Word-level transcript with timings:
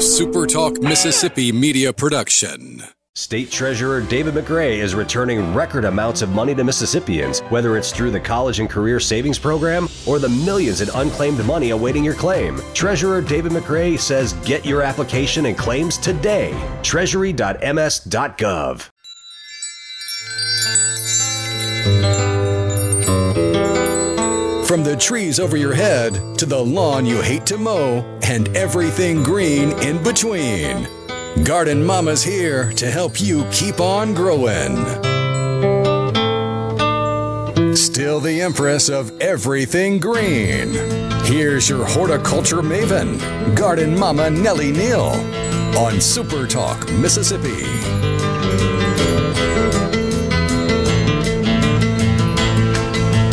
SuperTalk 0.00 0.82
Mississippi 0.82 1.52
media 1.52 1.92
production. 1.92 2.82
State 3.14 3.50
Treasurer 3.50 4.00
David 4.00 4.32
McRae 4.32 4.78
is 4.78 4.94
returning 4.94 5.52
record 5.52 5.84
amounts 5.84 6.22
of 6.22 6.30
money 6.30 6.54
to 6.54 6.64
Mississippians, 6.64 7.40
whether 7.50 7.76
it's 7.76 7.92
through 7.92 8.10
the 8.10 8.18
College 8.18 8.60
and 8.60 8.70
Career 8.70 8.98
Savings 8.98 9.38
Program 9.38 9.88
or 10.06 10.18
the 10.18 10.30
millions 10.30 10.80
in 10.80 10.88
unclaimed 10.94 11.44
money 11.44 11.68
awaiting 11.68 12.02
your 12.02 12.14
claim. 12.14 12.62
Treasurer 12.72 13.20
David 13.20 13.52
McRae 13.52 14.00
says 14.00 14.32
get 14.46 14.64
your 14.64 14.80
application 14.80 15.44
and 15.44 15.58
claims 15.58 15.98
today. 15.98 16.58
Treasury.ms.gov. 16.82 18.90
The 24.90 24.96
trees 24.96 25.38
over 25.38 25.56
your 25.56 25.72
head 25.72 26.14
to 26.38 26.46
the 26.46 26.58
lawn 26.58 27.06
you 27.06 27.22
hate 27.22 27.46
to 27.46 27.56
mow 27.56 28.00
and 28.24 28.48
everything 28.56 29.22
green 29.22 29.70
in 29.82 30.02
between. 30.02 30.88
Garden 31.44 31.86
Mama's 31.86 32.24
here 32.24 32.72
to 32.72 32.90
help 32.90 33.20
you 33.20 33.44
keep 33.52 33.78
on 33.78 34.14
growing. 34.14 34.74
Still 37.76 38.18
the 38.18 38.40
empress 38.42 38.88
of 38.88 39.16
everything 39.20 40.00
green. 40.00 40.72
Here's 41.22 41.68
your 41.68 41.86
horticulture 41.86 42.56
maven, 42.60 43.54
Garden 43.54 43.96
Mama 43.96 44.28
Nellie 44.28 44.72
Neal 44.72 45.12
on 45.78 46.00
Super 46.00 46.48
Talk, 46.48 46.90
Mississippi. 46.94 47.99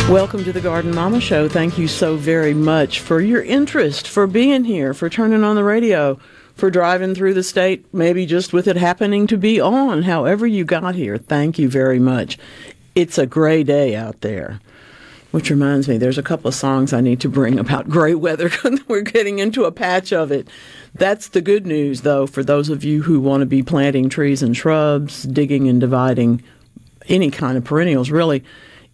Welcome 0.08 0.42
to 0.44 0.54
the 0.54 0.62
Garden 0.62 0.94
Mama 0.94 1.20
Show. 1.20 1.50
Thank 1.50 1.76
you 1.76 1.86
so 1.86 2.16
very 2.16 2.54
much 2.54 3.00
for 3.00 3.20
your 3.20 3.42
interest, 3.42 4.08
for 4.08 4.26
being 4.26 4.64
here, 4.64 4.94
for 4.94 5.10
turning 5.10 5.44
on 5.44 5.54
the 5.54 5.62
radio, 5.62 6.18
for 6.54 6.70
driving 6.70 7.14
through 7.14 7.34
the 7.34 7.42
state, 7.42 7.84
maybe 7.92 8.24
just 8.24 8.54
with 8.54 8.66
it 8.66 8.76
happening 8.76 9.26
to 9.26 9.36
be 9.36 9.60
on, 9.60 10.04
however 10.04 10.46
you 10.46 10.64
got 10.64 10.94
here. 10.94 11.18
Thank 11.18 11.58
you 11.58 11.68
very 11.68 11.98
much. 11.98 12.38
It's 12.94 13.18
a 13.18 13.26
gray 13.26 13.62
day 13.62 13.94
out 13.96 14.22
there. 14.22 14.60
Which 15.30 15.50
reminds 15.50 15.88
me, 15.88 15.98
there's 15.98 16.16
a 16.16 16.22
couple 16.22 16.48
of 16.48 16.54
songs 16.54 16.94
I 16.94 17.02
need 17.02 17.20
to 17.20 17.28
bring 17.28 17.58
about 17.58 17.90
gray 17.90 18.14
weather. 18.14 18.50
We're 18.88 19.02
getting 19.02 19.40
into 19.40 19.64
a 19.64 19.72
patch 19.72 20.10
of 20.10 20.32
it. 20.32 20.48
That's 20.94 21.28
the 21.28 21.42
good 21.42 21.66
news, 21.66 22.00
though, 22.00 22.26
for 22.26 22.42
those 22.42 22.70
of 22.70 22.82
you 22.82 23.02
who 23.02 23.20
want 23.20 23.42
to 23.42 23.46
be 23.46 23.62
planting 23.62 24.08
trees 24.08 24.42
and 24.42 24.56
shrubs, 24.56 25.24
digging 25.24 25.68
and 25.68 25.78
dividing 25.78 26.42
any 27.08 27.30
kind 27.30 27.58
of 27.58 27.64
perennials, 27.64 28.10
really 28.10 28.42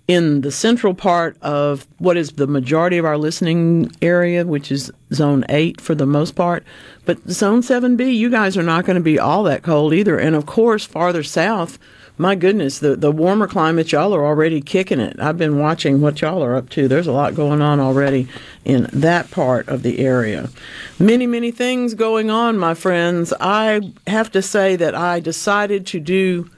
in 0.07 0.43
the 0.43 0.53
central 0.53 0.95
part 0.95 1.37
of 1.41 1.87
what 1.99 2.17
is 2.17 2.33
the 2.33 2.47
majority 2.47 2.99
of 2.99 3.05
our 3.05 3.17
listening 3.17 3.91
area, 4.03 4.45
which 4.45 4.71
is 4.71 4.93
zone 5.13 5.45
8 5.49 5.81
for 5.81 5.95
the 5.95 6.07
most 6.07 6.35
part. 6.35 6.65
But 7.07 7.27
zone 7.31 7.63
7B, 7.63 8.15
you 8.15 8.31
guys 8.31 8.57
are 8.57 8.63
not 8.63 8.85
going 8.85 8.97
to 8.97 9.03
be 9.03 9.19
all 9.19 9.43
that 9.45 9.63
cold 9.63 9.95
either. 9.95 10.19
And 10.19 10.37
of 10.37 10.45
course, 10.45 10.85
farther 10.85 11.23
south, 11.23 11.79
my 12.17 12.35
goodness, 12.35 12.79
the, 12.79 12.95
the 12.95 13.11
warmer 13.11 13.49
climates, 13.49 13.93
y'all 13.93 14.15
are 14.15 14.25
already 14.25 14.61
kicking 14.61 15.01
it. 15.01 15.19
I've 15.19 15.39
been 15.39 15.59
watching 15.59 16.01
what 16.01 16.21
y'all 16.21 16.45
are 16.45 16.55
up 16.55 16.69
to. 16.71 16.87
There's 16.87 17.09
a 17.09 17.13
lot 17.13 17.35
going 17.35 17.61
on 17.61 17.81
already 17.81 18.29
in 18.65 18.89
that 18.93 19.31
part 19.31 19.69
of 19.69 19.83
the 19.83 19.99
area. 19.99 20.51
Many, 20.99 21.27
many 21.27 21.51
things 21.51 21.95
going 21.95 22.31
on, 22.31 22.57
my 22.57 22.75
friends. 22.75 23.33
I 23.41 23.93
have 24.07 24.31
to 24.33 24.43
say 24.43 24.77
that 24.77 24.95
I 24.95 25.19
decided 25.19 25.87
to 25.89 25.99
do 25.99 26.51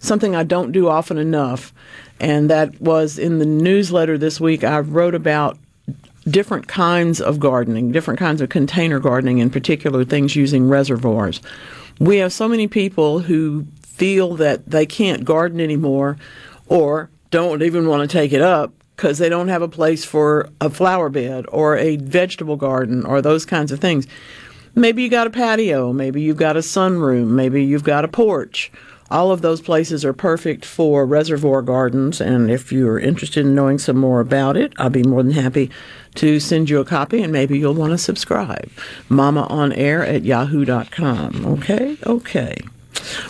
something 0.00 0.34
I 0.34 0.42
don't 0.42 0.72
do 0.72 0.88
often 0.88 1.16
enough 1.16 1.72
and 2.20 2.50
that 2.50 2.80
was 2.80 3.18
in 3.18 3.38
the 3.38 3.46
newsletter 3.46 4.18
this 4.18 4.40
week. 4.40 4.62
I 4.62 4.80
wrote 4.80 5.14
about 5.14 5.58
different 6.28 6.68
kinds 6.68 7.20
of 7.20 7.40
gardening, 7.40 7.92
different 7.92 8.20
kinds 8.20 8.42
of 8.42 8.50
container 8.50 9.00
gardening, 9.00 9.38
in 9.38 9.50
particular, 9.50 10.04
things 10.04 10.36
using 10.36 10.68
reservoirs. 10.68 11.40
We 11.98 12.18
have 12.18 12.32
so 12.32 12.46
many 12.46 12.68
people 12.68 13.20
who 13.20 13.66
feel 13.82 14.36
that 14.36 14.66
they 14.66 14.86
can't 14.86 15.24
garden 15.24 15.60
anymore 15.60 16.18
or 16.66 17.10
don't 17.30 17.62
even 17.62 17.88
want 17.88 18.08
to 18.08 18.12
take 18.12 18.32
it 18.32 18.42
up 18.42 18.72
because 18.96 19.18
they 19.18 19.30
don't 19.30 19.48
have 19.48 19.62
a 19.62 19.68
place 19.68 20.04
for 20.04 20.50
a 20.60 20.68
flower 20.68 21.08
bed 21.08 21.46
or 21.48 21.76
a 21.76 21.96
vegetable 21.96 22.56
garden 22.56 23.04
or 23.06 23.22
those 23.22 23.46
kinds 23.46 23.72
of 23.72 23.80
things. 23.80 24.06
Maybe 24.74 25.02
you 25.02 25.08
got 25.08 25.26
a 25.26 25.30
patio, 25.30 25.92
maybe 25.92 26.20
you've 26.20 26.36
got 26.36 26.56
a 26.56 26.60
sunroom, 26.60 27.28
maybe 27.28 27.64
you've 27.64 27.82
got 27.82 28.04
a 28.04 28.08
porch 28.08 28.70
all 29.10 29.32
of 29.32 29.42
those 29.42 29.60
places 29.60 30.04
are 30.04 30.12
perfect 30.12 30.64
for 30.64 31.04
reservoir 31.04 31.62
gardens, 31.62 32.20
and 32.20 32.50
if 32.50 32.72
you're 32.72 32.98
interested 32.98 33.44
in 33.44 33.54
knowing 33.54 33.78
some 33.78 33.96
more 33.96 34.20
about 34.20 34.56
it, 34.56 34.72
I'll 34.78 34.90
be 34.90 35.02
more 35.02 35.22
than 35.22 35.32
happy 35.32 35.70
to 36.16 36.40
send 36.40 36.70
you 36.70 36.80
a 36.80 36.84
copy, 36.84 37.22
and 37.22 37.32
maybe 37.32 37.58
you'll 37.58 37.74
want 37.74 37.92
to 37.92 37.98
subscribe. 37.98 38.70
Mama 39.08 39.42
on 39.44 39.72
air 39.72 40.04
at 40.04 40.24
yahoo.com. 40.24 41.44
Okay? 41.46 41.96
Okay. 42.06 42.56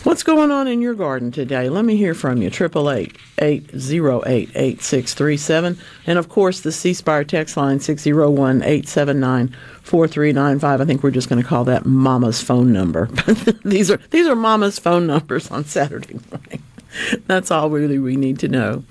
What's 0.02 0.22
going 0.22 0.50
on 0.50 0.66
in 0.66 0.80
your 0.80 0.94
garden 0.94 1.30
today? 1.30 1.68
Let 1.68 1.84
me 1.84 1.96
hear 1.96 2.14
from 2.14 2.42
you. 2.42 2.48
888 2.48 3.16
808 3.38 4.50
8637. 4.54 5.78
And 6.06 6.18
of 6.18 6.28
course, 6.28 6.60
the 6.60 6.72
C 6.72 6.94
Spire 6.94 7.24
text 7.24 7.56
line 7.56 7.80
601 7.80 8.62
879 8.62 9.56
4395. 9.82 10.80
I 10.80 10.84
think 10.84 11.02
we're 11.02 11.10
just 11.10 11.28
going 11.28 11.42
to 11.42 11.48
call 11.48 11.64
that 11.64 11.86
Mama's 11.86 12.42
phone 12.42 12.72
number. 12.72 13.06
these 13.64 13.90
are 13.90 13.98
these 14.10 14.26
are 14.26 14.36
Mama's 14.36 14.78
phone 14.78 15.06
numbers 15.06 15.50
on 15.50 15.64
Saturday 15.64 16.18
morning. 16.30 16.62
That's 17.26 17.50
all 17.50 17.70
really 17.70 17.98
we 17.98 18.16
need 18.16 18.38
to 18.40 18.48
know. 18.48 18.84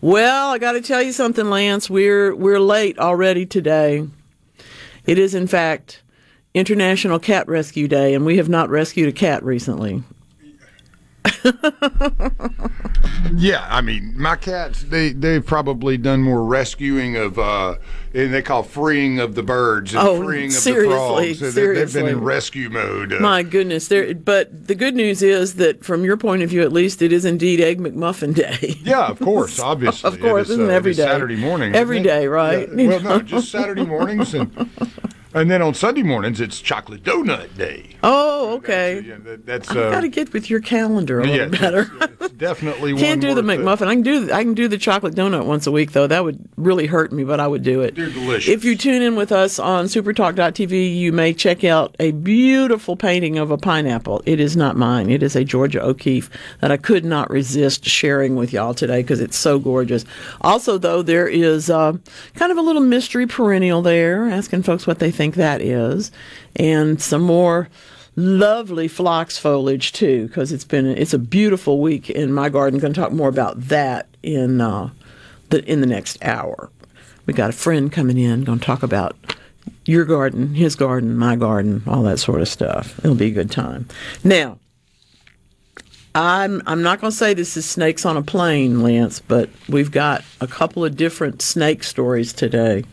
Well, 0.00 0.50
I 0.50 0.58
got 0.58 0.72
to 0.72 0.80
tell 0.80 1.02
you 1.02 1.12
something, 1.12 1.50
Lance. 1.50 1.90
We're 1.90 2.34
we're 2.34 2.60
late 2.60 2.98
already 2.98 3.46
today. 3.46 4.06
It 5.06 5.18
is 5.18 5.34
in 5.34 5.46
fact 5.46 6.02
International 6.54 7.18
Cat 7.18 7.48
Rescue 7.48 7.88
Day, 7.88 8.14
and 8.14 8.24
we 8.24 8.36
have 8.36 8.48
not 8.48 8.70
rescued 8.70 9.08
a 9.08 9.12
cat 9.12 9.42
recently. 9.42 10.02
yeah, 13.34 13.66
I 13.68 13.80
mean, 13.80 14.12
my 14.16 14.36
cats 14.36 14.82
they 14.82 15.12
they've 15.12 15.44
probably 15.44 15.96
done 15.96 16.22
more 16.22 16.44
rescuing 16.44 17.16
of 17.16 17.38
uh, 17.38 17.76
and 18.12 18.34
they 18.34 18.42
call 18.42 18.62
freeing 18.62 19.20
of 19.20 19.34
the 19.34 19.42
birds 19.42 19.94
and 19.94 20.06
oh, 20.06 20.22
freeing 20.22 20.46
of 20.46 20.52
seriously, 20.52 20.88
the 20.88 20.94
frogs. 20.94 21.38
So 21.38 21.50
seriously. 21.50 21.84
They've 22.00 22.06
been 22.06 22.18
in 22.18 22.24
rescue 22.24 22.68
mode. 22.68 23.12
Uh, 23.12 23.20
my 23.20 23.42
goodness, 23.42 23.88
there. 23.88 24.14
But 24.14 24.66
the 24.66 24.74
good 24.74 24.94
news 24.94 25.22
is 25.22 25.54
that 25.54 25.84
from 25.84 26.04
your 26.04 26.16
point 26.16 26.42
of 26.42 26.50
view, 26.50 26.62
at 26.62 26.72
least, 26.72 27.02
it 27.02 27.12
is 27.12 27.24
indeed 27.24 27.60
Egg 27.60 27.78
McMuffin 27.78 28.34
Day. 28.34 28.78
Yeah, 28.82 29.06
of 29.06 29.18
course, 29.20 29.58
obviously, 29.60 30.08
of 30.08 30.20
course, 30.20 30.48
it 30.48 30.52
is, 30.52 30.58
isn't 30.58 30.70
uh, 30.70 30.72
every 30.72 30.94
day 30.94 31.04
Saturday 31.04 31.36
morning, 31.36 31.74
every 31.74 32.02
day, 32.02 32.26
right? 32.26 32.68
Yeah, 32.74 32.88
well, 32.88 33.00
no, 33.00 33.20
just 33.20 33.50
Saturday 33.50 33.84
mornings 33.84 34.34
and. 34.34 34.70
And 35.32 35.48
then 35.48 35.62
on 35.62 35.74
Sunday 35.74 36.02
mornings, 36.02 36.40
it's 36.40 36.60
Chocolate 36.60 37.04
Donut 37.04 37.56
Day. 37.56 37.96
Oh, 38.02 38.54
okay. 38.56 38.94
That's, 39.00 39.06
yeah, 39.06 39.36
that's 39.44 39.68
I've 39.68 39.76
got 39.76 39.94
uh, 39.94 40.00
to 40.00 40.08
get 40.08 40.32
with 40.32 40.50
your 40.50 40.60
calendar 40.60 41.20
a 41.20 41.26
yeah, 41.26 41.44
little 41.44 41.50
better. 41.50 41.90
It's, 42.00 42.22
it's 42.22 42.34
definitely 42.34 42.94
Can't 42.98 43.20
do 43.20 43.34
the 43.34 43.42
McMuffin. 43.42 43.86
I 43.86 43.94
can 43.94 44.02
do 44.02 44.32
I 44.32 44.42
can 44.42 44.54
do 44.54 44.66
the 44.66 44.78
chocolate 44.78 45.14
donut 45.14 45.46
once 45.46 45.68
a 45.68 45.70
week 45.70 45.92
though. 45.92 46.08
That 46.08 46.24
would 46.24 46.48
really 46.56 46.86
hurt 46.86 47.12
me, 47.12 47.22
but 47.22 47.38
I 47.38 47.46
would 47.46 47.62
do 47.62 47.80
it. 47.82 47.94
They're 47.94 48.10
delicious. 48.10 48.48
If 48.48 48.64
you 48.64 48.76
tune 48.76 49.02
in 49.02 49.14
with 49.14 49.30
us 49.30 49.60
on 49.60 49.84
supertalk.tv, 49.84 50.96
you 50.96 51.12
may 51.12 51.32
check 51.32 51.62
out 51.62 51.94
a 52.00 52.10
beautiful 52.10 52.96
painting 52.96 53.38
of 53.38 53.52
a 53.52 53.58
pineapple. 53.58 54.22
It 54.26 54.40
is 54.40 54.56
not 54.56 54.76
mine. 54.76 55.10
It 55.10 55.22
is 55.22 55.36
a 55.36 55.44
Georgia 55.44 55.80
O'Keeffe 55.84 56.28
that 56.60 56.72
I 56.72 56.76
could 56.76 57.04
not 57.04 57.30
resist 57.30 57.84
sharing 57.84 58.34
with 58.34 58.52
y'all 58.52 58.74
today 58.74 59.02
because 59.02 59.20
it's 59.20 59.36
so 59.36 59.60
gorgeous. 59.60 60.04
Also, 60.40 60.76
though, 60.76 61.02
there 61.02 61.28
is 61.28 61.70
uh, 61.70 61.92
kind 62.34 62.50
of 62.50 62.58
a 62.58 62.62
little 62.62 62.82
mystery 62.82 63.28
perennial 63.28 63.82
there, 63.82 64.26
asking 64.28 64.64
folks 64.64 64.86
what 64.88 64.98
they 64.98 65.10
think 65.10 65.19
that 65.28 65.60
is 65.60 66.10
and 66.56 67.00
some 67.00 67.22
more 67.22 67.68
lovely 68.16 68.88
phlox 68.88 69.38
foliage 69.38 69.92
too, 69.92 70.26
because 70.26 70.52
it's 70.52 70.64
been 70.64 70.86
it's 70.86 71.14
a 71.14 71.18
beautiful 71.18 71.80
week 71.80 72.10
in 72.10 72.32
my 72.32 72.48
garden. 72.48 72.80
Going 72.80 72.92
to 72.92 73.00
talk 73.00 73.12
more 73.12 73.28
about 73.28 73.60
that 73.68 74.08
in 74.22 74.60
uh, 74.60 74.90
the 75.50 75.64
in 75.64 75.80
the 75.80 75.86
next 75.86 76.22
hour. 76.24 76.70
We 77.26 77.34
got 77.34 77.50
a 77.50 77.54
friend 77.54 77.92
coming 77.92 78.18
in. 78.18 78.44
Going 78.44 78.58
to 78.58 78.64
talk 78.64 78.82
about 78.82 79.16
your 79.84 80.04
garden, 80.04 80.54
his 80.54 80.76
garden, 80.76 81.16
my 81.16 81.36
garden, 81.36 81.82
all 81.86 82.02
that 82.04 82.18
sort 82.18 82.40
of 82.40 82.48
stuff. 82.48 82.98
It'll 83.00 83.14
be 83.14 83.26
a 83.26 83.30
good 83.30 83.50
time. 83.50 83.88
Now, 84.24 84.58
I'm 86.14 86.62
I'm 86.66 86.82
not 86.82 87.00
going 87.00 87.10
to 87.10 87.16
say 87.16 87.34
this 87.34 87.56
is 87.56 87.68
snakes 87.68 88.04
on 88.04 88.16
a 88.16 88.22
plane, 88.22 88.82
Lance, 88.82 89.20
but 89.20 89.48
we've 89.68 89.90
got 89.90 90.24
a 90.40 90.46
couple 90.46 90.84
of 90.84 90.96
different 90.96 91.40
snake 91.42 91.84
stories 91.84 92.32
today. 92.32 92.84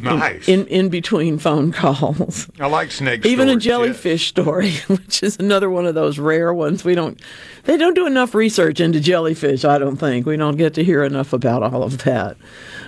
Nice. 0.00 0.48
In, 0.48 0.60
in, 0.60 0.66
in 0.66 0.88
between 0.88 1.38
phone 1.38 1.72
calls. 1.72 2.48
I 2.60 2.66
like 2.66 2.90
snake 2.90 3.24
Even 3.24 3.48
stories, 3.48 3.56
a 3.56 3.68
jellyfish 3.68 4.28
story, 4.28 4.72
which 4.88 5.22
is 5.22 5.36
another 5.38 5.70
one 5.70 5.86
of 5.86 5.94
those 5.94 6.18
rare 6.18 6.52
ones. 6.52 6.84
We 6.84 6.94
don't 6.94 7.20
they 7.64 7.76
don't 7.76 7.94
do 7.94 8.06
enough 8.06 8.34
research 8.34 8.80
into 8.80 9.00
jellyfish, 9.00 9.64
I 9.64 9.78
don't 9.78 9.96
think. 9.96 10.26
We 10.26 10.36
don't 10.36 10.56
get 10.56 10.74
to 10.74 10.84
hear 10.84 11.02
enough 11.02 11.32
about 11.32 11.62
all 11.62 11.82
of 11.82 11.98
that. 12.04 12.36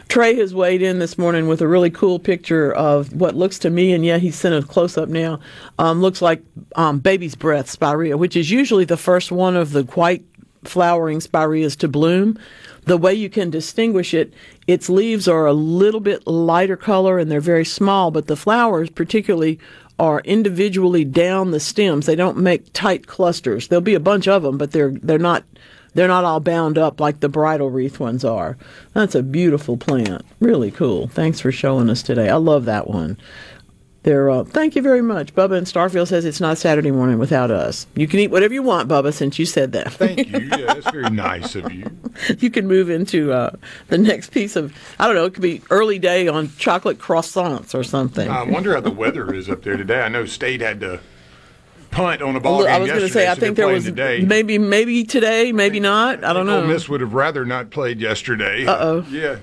Trey 0.09 0.37
has 0.37 0.55
weighed 0.55 0.81
in 0.81 1.01
this 1.01 1.19
morning 1.19 1.49
with 1.49 1.61
a 1.61 1.69
really 1.69 1.91
cool 1.91 2.19
picture 2.19 2.73
of 2.73 3.13
what 3.13 3.35
looks 3.35 3.59
to 3.61 3.71
me, 3.71 3.93
and 3.93 4.05
yeah, 4.05 4.17
he's 4.17 4.37
sent 4.37 4.55
a 4.55 4.67
close 4.67 4.97
up 4.97 5.09
now, 5.09 5.39
um, 5.79 6.01
looks 6.01 6.23
like 6.23 6.43
um, 6.77 6.99
baby's 6.99 7.35
breath 7.35 7.69
spirea, 7.69 8.17
which 8.17 8.35
is 8.35 8.51
usually 8.51 8.87
the 8.87 8.97
first 8.97 9.31
one 9.31 9.55
of 9.55 9.73
the 9.73 9.83
white 9.83 10.25
flowering 10.69 11.21
spireas 11.21 11.77
to 11.77 11.89
bloom. 11.89 12.39
The 12.85 12.97
way 12.97 13.15
you 13.15 13.29
can 13.29 13.51
distinguish 13.51 14.15
it, 14.15 14.33
its 14.67 14.89
leaves 14.89 15.29
are 15.29 15.47
a 15.47 15.53
little 15.53 16.01
bit 16.01 16.27
lighter 16.27 16.77
color 16.77 17.19
and 17.19 17.31
they're 17.31 17.41
very 17.41 17.65
small, 17.65 18.11
but 18.11 18.27
the 18.27 18.37
flowers, 18.37 18.91
particularly, 18.91 19.59
are 19.99 20.21
individually 20.21 21.05
down 21.05 21.51
the 21.51 21.61
stems. 21.61 22.07
They 22.07 22.17
don't 22.17 22.39
make 22.39 22.73
tight 22.73 23.07
clusters. 23.07 23.69
There'll 23.69 23.81
be 23.81 23.95
a 23.95 24.01
bunch 24.01 24.29
of 24.29 24.43
them, 24.43 24.57
but 24.57 24.71
they're 24.71 24.93
they're 24.93 25.19
not 25.19 25.45
they're 25.95 26.09
not 26.09 26.25
all 26.25 26.41
bound 26.41 26.79
up 26.79 27.01
like 27.01 27.21
the 27.21 27.29
bridal 27.29 27.71
wreath 27.71 27.99
ones 27.99 28.25
are. 28.25 28.57
That's 28.93 29.15
a 29.15 29.23
beautiful 29.23 29.77
plant. 29.77 30.25
Really 30.39 30.71
cool. 30.71 31.09
Thanks 31.09 31.41
for 31.41 31.51
showing 31.51 31.91
us 31.91 32.03
today. 32.03 32.29
I 32.29 32.37
love 32.37 32.67
that 32.67 32.89
one. 32.89 33.17
They're, 34.09 34.31
uh, 34.31 34.43
thank 34.45 34.75
you 34.75 34.81
very 34.81 35.03
much. 35.03 35.35
Bubba 35.35 35.59
and 35.59 35.67
Starkville 35.67 36.09
says 36.09 36.25
it's 36.25 36.41
not 36.41 36.57
Saturday 36.57 36.91
morning 36.91 37.19
without 37.19 37.51
us. 37.51 37.87
You 37.95 38.09
can 38.09 38.21
eat 38.21 38.31
whatever 38.31 38.55
you 38.55 38.63
want, 38.63 38.89
Bubba, 38.89 39.13
since 39.13 39.39
you 39.39 39.45
said 39.45 39.73
that. 39.73 39.93
Thank 39.93 40.31
you. 40.31 40.39
Yeah, 40.59 40.73
that's 40.73 40.91
very 40.91 41.11
nice 41.11 41.55
of 41.55 41.71
you. 41.71 41.85
you 42.39 42.49
can 42.49 42.67
move 42.67 42.89
into 42.89 43.33
uh, 43.35 43.51
the 43.89 43.99
next 43.99 44.31
piece 44.31 44.57
of, 44.57 44.75
I 44.99 45.07
don't 45.07 45.15
know, 45.15 45.27
it 45.27 45.35
could 45.35 45.43
be 45.43 45.61
early 45.69 45.99
day 45.99 46.27
on 46.27 46.51
chocolate 46.57 46.97
croissants 46.97 47.75
or 47.75 47.85
something. 47.85 48.31
I 48.31 48.45
wonder 48.45 48.73
how 48.73 48.81
the 48.81 48.91
weather 48.91 49.35
is 49.35 49.51
up 49.51 49.63
there 49.63 49.77
today. 49.77 50.01
I 50.01 50.09
know 50.09 50.25
State 50.25 50.63
had 50.63 50.81
to 50.81 51.01
punt 51.91 52.23
on 52.23 52.35
a 52.35 52.41
ball 52.41 52.65
game 52.65 52.73
I 52.73 52.79
was 52.79 52.89
going 52.89 53.03
to 53.03 53.09
say, 53.11 53.27
I 53.27 53.35
so 53.35 53.41
think 53.41 53.57
there 53.59 53.69
was 53.69 53.85
today. 53.85 54.23
maybe 54.23 54.57
maybe 54.57 55.05
today, 55.05 55.53
maybe 55.53 55.81
not. 55.81 56.25
I 56.25 56.33
don't 56.33 56.47
know. 56.47 56.63
Ole 56.63 56.67
Miss 56.67 56.89
would 56.89 57.03
have 57.03 57.13
rather 57.13 57.45
not 57.45 57.69
played 57.69 58.01
yesterday. 58.01 58.65
Uh-oh. 58.65 59.05
Yeah. 59.11 59.41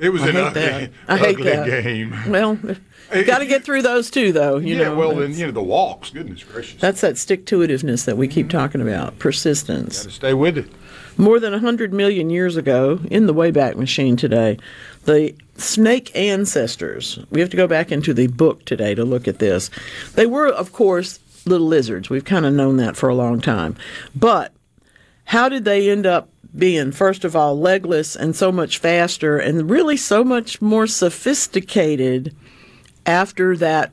It 0.00 0.10
was 0.10 0.22
I 0.22 0.28
an 0.30 0.36
ugly, 0.36 0.60
that. 0.60 0.90
I 1.08 1.18
hate 1.18 1.34
ugly 1.36 1.50
that. 1.50 1.66
game. 1.66 2.16
Well, 2.28 2.58
got 3.26 3.38
to 3.38 3.46
get 3.46 3.64
through 3.64 3.82
those 3.82 4.10
too, 4.10 4.32
though. 4.32 4.56
You 4.56 4.76
yeah, 4.76 4.84
know, 4.84 4.96
well, 4.96 5.14
then, 5.14 5.34
you 5.34 5.46
know, 5.46 5.52
the 5.52 5.62
walks, 5.62 6.10
goodness 6.10 6.42
gracious. 6.42 6.80
That's 6.80 7.00
that 7.02 7.18
stick 7.18 7.44
to 7.46 7.58
itiveness 7.58 8.06
that 8.06 8.16
we 8.16 8.26
keep 8.26 8.46
mm-hmm. 8.46 8.58
talking 8.58 8.80
about, 8.80 9.18
persistence. 9.18 9.98
Gotta 9.98 10.10
stay 10.10 10.34
with 10.34 10.56
it. 10.56 10.70
More 11.18 11.38
than 11.38 11.52
100 11.52 11.92
million 11.92 12.30
years 12.30 12.56
ago, 12.56 13.00
in 13.10 13.26
the 13.26 13.34
Wayback 13.34 13.76
Machine 13.76 14.16
today, 14.16 14.56
the 15.04 15.34
snake 15.56 16.10
ancestors, 16.16 17.18
we 17.30 17.40
have 17.40 17.50
to 17.50 17.56
go 17.56 17.66
back 17.66 17.92
into 17.92 18.14
the 18.14 18.28
book 18.28 18.64
today 18.64 18.94
to 18.94 19.04
look 19.04 19.28
at 19.28 19.38
this. 19.38 19.70
They 20.14 20.24
were, 20.24 20.48
of 20.48 20.72
course, 20.72 21.18
little 21.44 21.66
lizards. 21.66 22.08
We've 22.08 22.24
kind 22.24 22.46
of 22.46 22.54
known 22.54 22.78
that 22.78 22.96
for 22.96 23.10
a 23.10 23.14
long 23.14 23.40
time. 23.40 23.76
But 24.14 24.52
how 25.24 25.48
did 25.48 25.64
they 25.64 25.90
end 25.90 26.06
up 26.06 26.30
being, 26.56 26.92
first 26.92 27.24
of 27.24 27.36
all, 27.36 27.58
legless 27.58 28.16
and 28.16 28.34
so 28.34 28.50
much 28.50 28.78
faster 28.78 29.38
and 29.38 29.70
really 29.70 29.96
so 29.96 30.24
much 30.24 30.60
more 30.60 30.86
sophisticated 30.86 32.34
after 33.06 33.56
that 33.56 33.92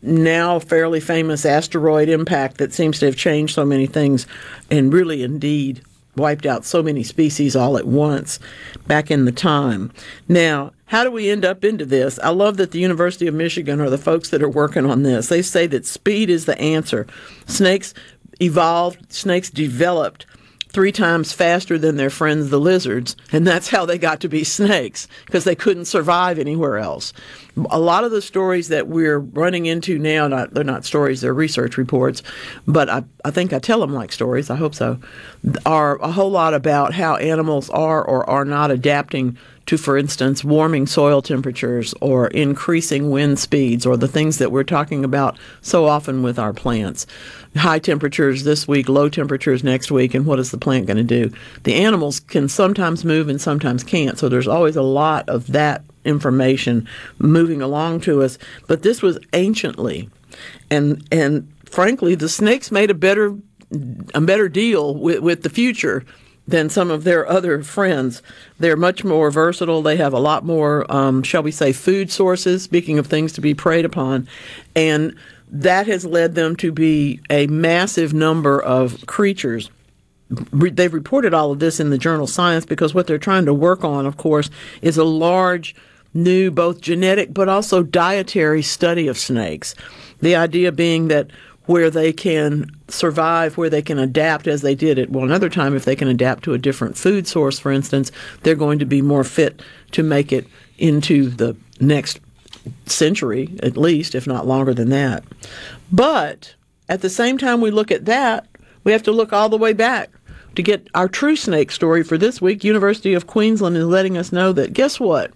now 0.00 0.58
fairly 0.58 1.00
famous 1.00 1.44
asteroid 1.44 2.08
impact 2.08 2.58
that 2.58 2.72
seems 2.72 2.98
to 3.00 3.06
have 3.06 3.16
changed 3.16 3.54
so 3.54 3.64
many 3.64 3.86
things 3.86 4.26
and 4.70 4.92
really 4.92 5.22
indeed 5.22 5.82
wiped 6.18 6.46
out 6.46 6.64
so 6.64 6.82
many 6.82 7.02
species 7.02 7.56
all 7.56 7.78
at 7.78 7.86
once 7.86 8.38
back 8.86 9.10
in 9.10 9.24
the 9.24 9.32
time. 9.32 9.90
Now, 10.28 10.72
how 10.86 11.04
do 11.04 11.10
we 11.10 11.30
end 11.30 11.44
up 11.44 11.64
into 11.64 11.84
this? 11.84 12.18
I 12.22 12.30
love 12.30 12.56
that 12.56 12.72
the 12.72 12.80
University 12.80 13.26
of 13.26 13.34
Michigan 13.34 13.80
are 13.80 13.90
the 13.90 13.98
folks 13.98 14.30
that 14.30 14.42
are 14.42 14.48
working 14.48 14.86
on 14.86 15.02
this. 15.02 15.28
They 15.28 15.42
say 15.42 15.66
that 15.68 15.86
speed 15.86 16.28
is 16.28 16.44
the 16.44 16.58
answer. 16.60 17.06
Snakes 17.46 17.94
evolved, 18.40 19.12
snakes 19.12 19.50
developed 19.50 20.26
three 20.68 20.92
times 20.92 21.32
faster 21.32 21.78
than 21.78 21.96
their 21.96 22.10
friends 22.10 22.50
the 22.50 22.60
lizards, 22.60 23.16
and 23.32 23.46
that's 23.46 23.68
how 23.68 23.86
they 23.86 23.98
got 23.98 24.20
to 24.20 24.28
be 24.28 24.44
snakes 24.44 25.08
because 25.26 25.44
they 25.44 25.54
couldn't 25.54 25.86
survive 25.86 26.38
anywhere 26.38 26.78
else. 26.78 27.12
A 27.70 27.78
lot 27.78 28.04
of 28.04 28.10
the 28.10 28.22
stories 28.22 28.68
that 28.68 28.86
we're 28.86 29.18
running 29.18 29.66
into 29.66 29.98
now, 29.98 30.28
not, 30.28 30.54
they're 30.54 30.64
not 30.64 30.84
stories, 30.84 31.20
they're 31.20 31.34
research 31.34 31.76
reports, 31.76 32.22
but 32.66 32.88
I, 32.88 33.04
I 33.24 33.30
think 33.30 33.52
I 33.52 33.58
tell 33.58 33.80
them 33.80 33.92
like 33.92 34.12
stories, 34.12 34.50
I 34.50 34.56
hope 34.56 34.74
so, 34.74 35.00
are 35.64 35.96
a 35.98 36.12
whole 36.12 36.30
lot 36.30 36.54
about 36.54 36.94
how 36.94 37.16
animals 37.16 37.70
are 37.70 38.02
or 38.02 38.28
are 38.28 38.44
not 38.44 38.70
adapting 38.70 39.38
to, 39.68 39.76
for 39.76 39.98
instance, 39.98 40.42
warming 40.42 40.86
soil 40.86 41.20
temperatures 41.20 41.92
or 42.00 42.28
increasing 42.28 43.10
wind 43.10 43.38
speeds 43.38 43.84
or 43.84 43.98
the 43.98 44.08
things 44.08 44.38
that 44.38 44.50
we're 44.50 44.64
talking 44.64 45.04
about 45.04 45.38
so 45.60 45.84
often 45.84 46.22
with 46.22 46.38
our 46.38 46.54
plants. 46.54 47.06
High 47.54 47.78
temperatures 47.78 48.44
this 48.44 48.66
week, 48.66 48.88
low 48.88 49.10
temperatures 49.10 49.62
next 49.62 49.90
week, 49.90 50.14
and 50.14 50.24
what 50.24 50.38
is 50.38 50.52
the 50.52 50.56
plant 50.56 50.86
going 50.86 50.96
to 50.96 51.02
do? 51.02 51.30
The 51.64 51.74
animals 51.74 52.18
can 52.18 52.48
sometimes 52.48 53.04
move 53.04 53.28
and 53.28 53.38
sometimes 53.38 53.84
can't, 53.84 54.18
so 54.18 54.30
there's 54.30 54.48
always 54.48 54.74
a 54.74 54.82
lot 54.82 55.28
of 55.28 55.48
that 55.48 55.84
information 56.06 56.88
moving 57.18 57.60
along 57.60 58.00
to 58.00 58.22
us. 58.22 58.38
But 58.68 58.82
this 58.82 59.02
was 59.02 59.18
anciently, 59.34 60.08
and 60.70 61.06
and 61.12 61.52
frankly, 61.66 62.14
the 62.14 62.30
snakes 62.30 62.70
made 62.70 62.90
a 62.90 62.94
better 62.94 63.36
a 64.14 64.20
better 64.22 64.48
deal 64.48 64.94
with, 64.94 65.18
with 65.18 65.42
the 65.42 65.50
future 65.50 66.06
than 66.48 66.70
some 66.70 66.90
of 66.90 67.04
their 67.04 67.28
other 67.28 67.62
friends. 67.62 68.22
They're 68.58 68.76
much 68.76 69.04
more 69.04 69.30
versatile. 69.30 69.82
They 69.82 69.96
have 69.96 70.14
a 70.14 70.18
lot 70.18 70.44
more, 70.44 70.90
um, 70.90 71.22
shall 71.22 71.42
we 71.42 71.50
say, 71.50 71.72
food 71.72 72.10
sources, 72.10 72.62
speaking 72.62 72.98
of 72.98 73.06
things 73.06 73.32
to 73.34 73.42
be 73.42 73.54
preyed 73.54 73.84
upon. 73.84 74.26
And 74.74 75.14
that 75.50 75.86
has 75.86 76.06
led 76.06 76.34
them 76.34 76.56
to 76.56 76.72
be 76.72 77.20
a 77.28 77.46
massive 77.48 78.14
number 78.14 78.60
of 78.60 79.06
creatures. 79.06 79.70
They've 80.30 80.92
reported 80.92 81.34
all 81.34 81.52
of 81.52 81.58
this 81.58 81.80
in 81.80 81.90
the 81.90 81.98
journal 81.98 82.26
Science 82.26 82.64
because 82.64 82.94
what 82.94 83.06
they're 83.06 83.18
trying 83.18 83.44
to 83.44 83.54
work 83.54 83.84
on, 83.84 84.06
of 84.06 84.16
course, 84.16 84.48
is 84.80 84.96
a 84.96 85.04
large 85.04 85.74
new, 86.14 86.50
both 86.50 86.80
genetic 86.80 87.34
but 87.34 87.48
also 87.48 87.82
dietary 87.82 88.62
study 88.62 89.06
of 89.06 89.18
snakes. 89.18 89.74
The 90.20 90.34
idea 90.34 90.72
being 90.72 91.08
that 91.08 91.30
where 91.68 91.90
they 91.90 92.14
can 92.14 92.70
survive, 92.88 93.58
where 93.58 93.68
they 93.68 93.82
can 93.82 93.98
adapt 93.98 94.46
as 94.46 94.62
they 94.62 94.74
did 94.74 94.98
at 94.98 95.10
one 95.10 95.30
other 95.30 95.50
time, 95.50 95.76
if 95.76 95.84
they 95.84 95.94
can 95.94 96.08
adapt 96.08 96.42
to 96.42 96.54
a 96.54 96.58
different 96.58 96.96
food 96.96 97.28
source, 97.28 97.58
for 97.58 97.70
instance, 97.70 98.10
they're 98.42 98.54
going 98.54 98.78
to 98.78 98.86
be 98.86 99.02
more 99.02 99.22
fit 99.22 99.60
to 99.92 100.02
make 100.02 100.32
it 100.32 100.46
into 100.78 101.28
the 101.28 101.54
next 101.78 102.20
century, 102.86 103.54
at 103.62 103.76
least, 103.76 104.14
if 104.14 104.26
not 104.26 104.46
longer 104.46 104.72
than 104.72 104.88
that. 104.88 105.22
But 105.92 106.54
at 106.88 107.02
the 107.02 107.10
same 107.10 107.36
time 107.36 107.60
we 107.60 107.70
look 107.70 107.90
at 107.90 108.06
that, 108.06 108.48
we 108.84 108.92
have 108.92 109.02
to 109.02 109.12
look 109.12 109.34
all 109.34 109.50
the 109.50 109.58
way 109.58 109.74
back 109.74 110.08
to 110.54 110.62
get 110.62 110.88
our 110.94 111.06
true 111.06 111.36
snake 111.36 111.70
story 111.70 112.02
for 112.02 112.16
this 112.16 112.40
week. 112.40 112.64
University 112.64 113.12
of 113.12 113.26
Queensland 113.26 113.76
is 113.76 113.84
letting 113.84 114.16
us 114.16 114.32
know 114.32 114.54
that 114.54 114.72
guess 114.72 114.98
what? 114.98 115.32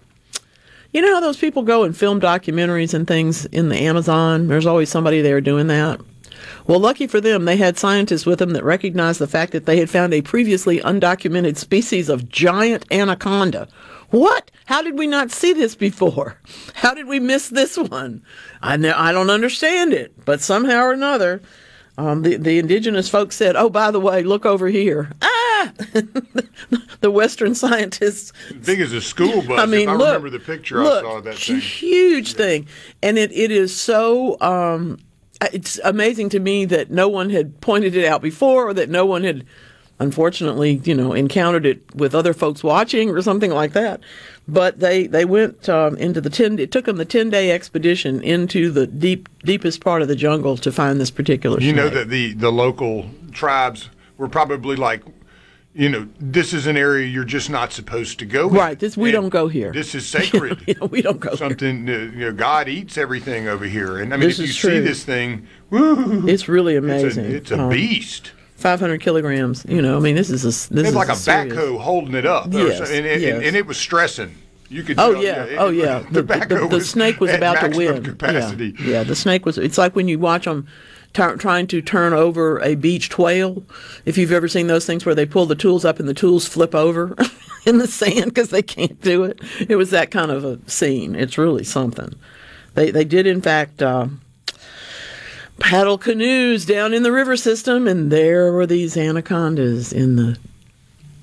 You 0.93 1.01
know 1.03 1.13
how 1.13 1.21
those 1.21 1.37
people 1.37 1.61
go 1.61 1.83
and 1.83 1.95
film 1.95 2.19
documentaries 2.19 2.95
and 2.95 3.07
things 3.07 3.45
in 3.45 3.69
the 3.69 3.77
Amazon? 3.77 4.47
There's 4.47 4.65
always 4.65 4.89
somebody 4.89 5.21
there 5.21 5.39
doing 5.39 5.67
that. 5.67 6.01
Well, 6.67 6.79
lucky 6.79 7.07
for 7.07 7.21
them, 7.21 7.45
they 7.45 7.57
had 7.57 7.77
scientists 7.77 8.25
with 8.25 8.39
them 8.39 8.51
that 8.51 8.63
recognized 8.63 9.19
the 9.19 9.27
fact 9.27 9.51
that 9.51 9.65
they 9.65 9.77
had 9.77 9.89
found 9.89 10.13
a 10.13 10.21
previously 10.21 10.79
undocumented 10.79 11.57
species 11.57 12.09
of 12.09 12.29
giant 12.29 12.85
anaconda. 12.91 13.67
What? 14.09 14.51
How 14.65 14.81
did 14.81 14.97
we 14.97 15.07
not 15.07 15.31
see 15.31 15.53
this 15.53 15.75
before? 15.75 16.37
How 16.75 16.93
did 16.93 17.07
we 17.07 17.19
miss 17.19 17.49
this 17.49 17.77
one? 17.77 18.23
I 18.61 18.77
know, 18.77 18.93
I 18.95 19.11
don't 19.11 19.29
understand 19.29 19.93
it, 19.93 20.13
but 20.25 20.41
somehow 20.41 20.83
or 20.83 20.91
another, 20.91 21.41
um, 21.97 22.23
the 22.23 22.37
the 22.37 22.57
indigenous 22.57 23.07
folks 23.07 23.35
said, 23.35 23.55
"Oh, 23.55 23.69
by 23.69 23.91
the 23.91 23.99
way, 23.99 24.23
look 24.23 24.45
over 24.45 24.67
here." 24.67 25.11
Ah, 25.21 25.73
the 27.01 27.11
Western 27.11 27.53
scientists 27.53 28.33
Big 28.65 28.81
as 28.81 28.93
a 28.93 29.01
school 29.01 29.43
bus. 29.43 29.59
I 29.59 29.65
mean, 29.67 29.89
I 29.89 29.93
look, 29.93 30.07
remember 30.07 30.31
the 30.31 30.39
picture 30.39 30.83
look, 30.83 31.05
I 31.05 31.07
saw 31.07 31.17
of 31.17 31.23
that 31.25 31.35
thing. 31.35 31.59
huge 31.59 32.33
thing, 32.33 32.67
and 33.03 33.17
it, 33.17 33.31
it 33.31 33.51
is 33.51 33.75
so. 33.75 34.39
Um, 34.41 34.99
it's 35.51 35.79
amazing 35.83 36.29
to 36.29 36.39
me 36.39 36.65
that 36.65 36.91
no 36.91 37.07
one 37.07 37.29
had 37.29 37.59
pointed 37.61 37.95
it 37.95 38.05
out 38.05 38.21
before, 38.21 38.69
or 38.69 38.73
that 38.73 38.89
no 38.89 39.05
one 39.05 39.23
had, 39.23 39.45
unfortunately, 39.99 40.81
you 40.83 40.93
know, 40.93 41.13
encountered 41.13 41.65
it 41.65 41.95
with 41.95 42.15
other 42.15 42.33
folks 42.33 42.63
watching 42.63 43.09
or 43.09 43.21
something 43.21 43.51
like 43.51 43.73
that. 43.73 43.99
But 44.47 44.79
they 44.79 45.07
they 45.07 45.25
went 45.25 45.69
um, 45.69 45.97
into 45.97 46.21
the 46.21 46.29
ten. 46.29 46.59
It 46.59 46.71
took 46.71 46.85
them 46.85 46.97
the 46.97 47.05
ten 47.05 47.29
day 47.29 47.51
expedition 47.51 48.21
into 48.21 48.71
the 48.71 48.85
deep 48.87 49.29
deepest 49.43 49.81
part 49.81 50.01
of 50.01 50.07
the 50.07 50.15
jungle 50.15 50.57
to 50.57 50.71
find 50.71 50.99
this 50.99 51.11
particular. 51.11 51.59
You 51.61 51.73
know 51.73 51.89
that 51.89 52.09
the, 52.09 52.33
the 52.33 52.51
local 52.51 53.09
tribes 53.31 53.89
were 54.17 54.27
probably 54.27 54.75
like, 54.75 55.01
you 55.75 55.89
know, 55.89 56.07
this 56.19 56.53
is 56.53 56.67
an 56.67 56.77
area 56.77 57.07
you're 57.07 57.23
just 57.23 57.49
not 57.49 57.71
supposed 57.73 58.19
to 58.19 58.25
go. 58.25 58.47
in. 58.47 58.53
Right, 58.53 58.79
this- 58.79 58.95
we 58.95 59.09
And 59.09 59.13
don't 59.23 59.29
go 59.29 59.47
here. 59.47 59.71
This 59.71 59.95
is 59.95 60.05
sacred. 60.07 60.61
You 60.67 60.75
know, 60.79 60.85
we 60.87 61.01
don't 61.01 61.19
go 61.19 61.29
here. 61.29 61.37
Something, 61.37 61.89
uh, 61.89 61.93
you 61.93 62.25
know, 62.25 62.31
God 62.33 62.67
eats 62.69 62.97
everything 62.97 63.47
over 63.47 63.65
here. 63.65 63.97
And 63.99 64.13
I 64.13 64.17
mean, 64.17 64.27
This 64.29 64.39
if 64.39 64.45
you 64.45 64.49
is 64.51 64.59
see 64.59 64.79
this 64.79 65.03
thing, 65.03 65.47
woo, 65.71 66.27
It's 66.27 66.47
really 66.47 66.75
it's 66.75 66.83
amazing. 66.83 67.25
a, 67.25 67.29
it's 67.29 67.51
a 67.51 67.59
Um, 67.59 67.69
beast. 67.69 68.31
500 68.55 69.01
kilograms. 69.01 69.65
You 69.67 69.81
know, 69.81 69.97
I 69.97 69.99
mean, 69.99 70.15
this 70.15 70.29
is 70.29 70.43
a 70.43 70.47
this 70.47 70.69
It's 70.71 70.89
is 70.89 70.95
like 70.95 71.09
a 71.09 71.15
serious- 71.15 71.53
backhoe 71.53 71.79
holding 71.79 72.13
it 72.15 72.25
up. 72.25 72.47
Yes, 72.53 72.79
and, 72.91 73.05
and, 73.05 73.21
yes. 73.21 73.41
and 73.43 73.55
it 73.55 73.65
was 73.65 73.77
stressing. 73.77 74.35
You 74.69 74.83
could. 74.83 74.97
Oh 74.99 75.13
tell, 75.13 75.23
yeah, 75.23 75.43
it- 75.43 75.57
oh 75.59 75.69
yeah. 75.69 75.99
The, 76.11 76.21
The, 76.21 76.21
the, 76.21 76.33
backhoe 76.33 76.69
the 76.69 76.75
was 76.77 76.89
snake 76.89 77.19
was 77.19 77.31
about 77.33 77.59
to 77.59 77.75
win. 77.77 78.03
Capacity. 78.03 78.73
Yeah, 78.79 78.87
yeah, 78.87 79.03
the 79.03 79.15
snake 79.15 79.45
was. 79.45 79.57
It's 79.57 79.77
like 79.77 79.95
when 79.95 80.07
you 80.07 80.17
watch 80.19 80.45
them 80.45 80.67
trying 81.13 81.67
to 81.67 81.81
turn 81.81 82.13
over 82.13 82.59
a 82.61 82.75
beached 82.75 83.17
whale. 83.17 83.63
If 84.05 84.17
you've 84.17 84.31
ever 84.31 84.47
seen 84.47 84.67
those 84.67 84.85
things 84.85 85.05
where 85.05 85.15
they 85.15 85.25
pull 85.25 85.45
the 85.45 85.55
tools 85.55 85.85
up 85.85 85.99
and 85.99 86.07
the 86.09 86.13
tools 86.13 86.47
flip 86.47 86.73
over 86.73 87.15
in 87.65 87.77
the 87.77 87.87
sand 87.87 88.25
because 88.25 88.49
they 88.49 88.61
can't 88.61 88.99
do 89.01 89.23
it. 89.23 89.39
It 89.69 89.75
was 89.75 89.91
that 89.91 90.11
kind 90.11 90.31
of 90.31 90.43
a 90.43 90.59
scene. 90.69 91.15
It's 91.15 91.37
really 91.37 91.63
something. 91.63 92.13
They 92.73 92.91
they 92.91 93.05
did 93.05 93.27
in 93.27 93.41
fact. 93.41 93.81
Uh, 93.81 94.07
Paddle 95.59 95.99
canoes 95.99 96.65
down 96.65 96.95
in 96.95 97.03
the 97.03 97.11
river 97.11 97.37
system, 97.37 97.87
and 97.87 98.11
there 98.11 98.51
were 98.51 98.65
these 98.65 98.97
anacondas 98.97 99.93
in 99.93 100.15
the 100.15 100.37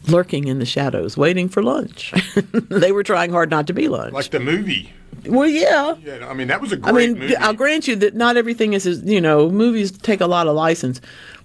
lurking 0.06 0.48
in 0.48 0.58
the 0.58 0.66
shadows, 0.66 1.16
waiting 1.16 1.48
for 1.48 1.62
lunch. 1.62 2.14
they 2.52 2.92
were 2.92 3.02
trying 3.02 3.32
hard 3.32 3.50
not 3.50 3.66
to 3.66 3.72
be 3.72 3.88
lunch. 3.88 4.12
Like 4.12 4.30
the 4.30 4.40
movie. 4.40 4.92
Well, 5.26 5.48
yeah. 5.48 5.94
Yeah, 6.04 6.26
I 6.28 6.34
mean 6.34 6.48
that 6.48 6.60
was 6.60 6.72
a 6.72 6.76
great 6.76 6.92
I 6.92 6.96
mean, 6.96 7.18
movie. 7.18 7.36
I'll 7.36 7.52
grant 7.54 7.86
you 7.88 7.96
that 7.96 8.14
not 8.14 8.36
everything 8.36 8.72
is, 8.72 8.86
as- 8.86 9.02
you 9.04 9.20
know, 9.20 9.50
movies 9.50 9.90
take 9.90 10.20
a 10.20 10.26
lot 10.26 10.46
of 10.46 10.54
license, 10.54 11.00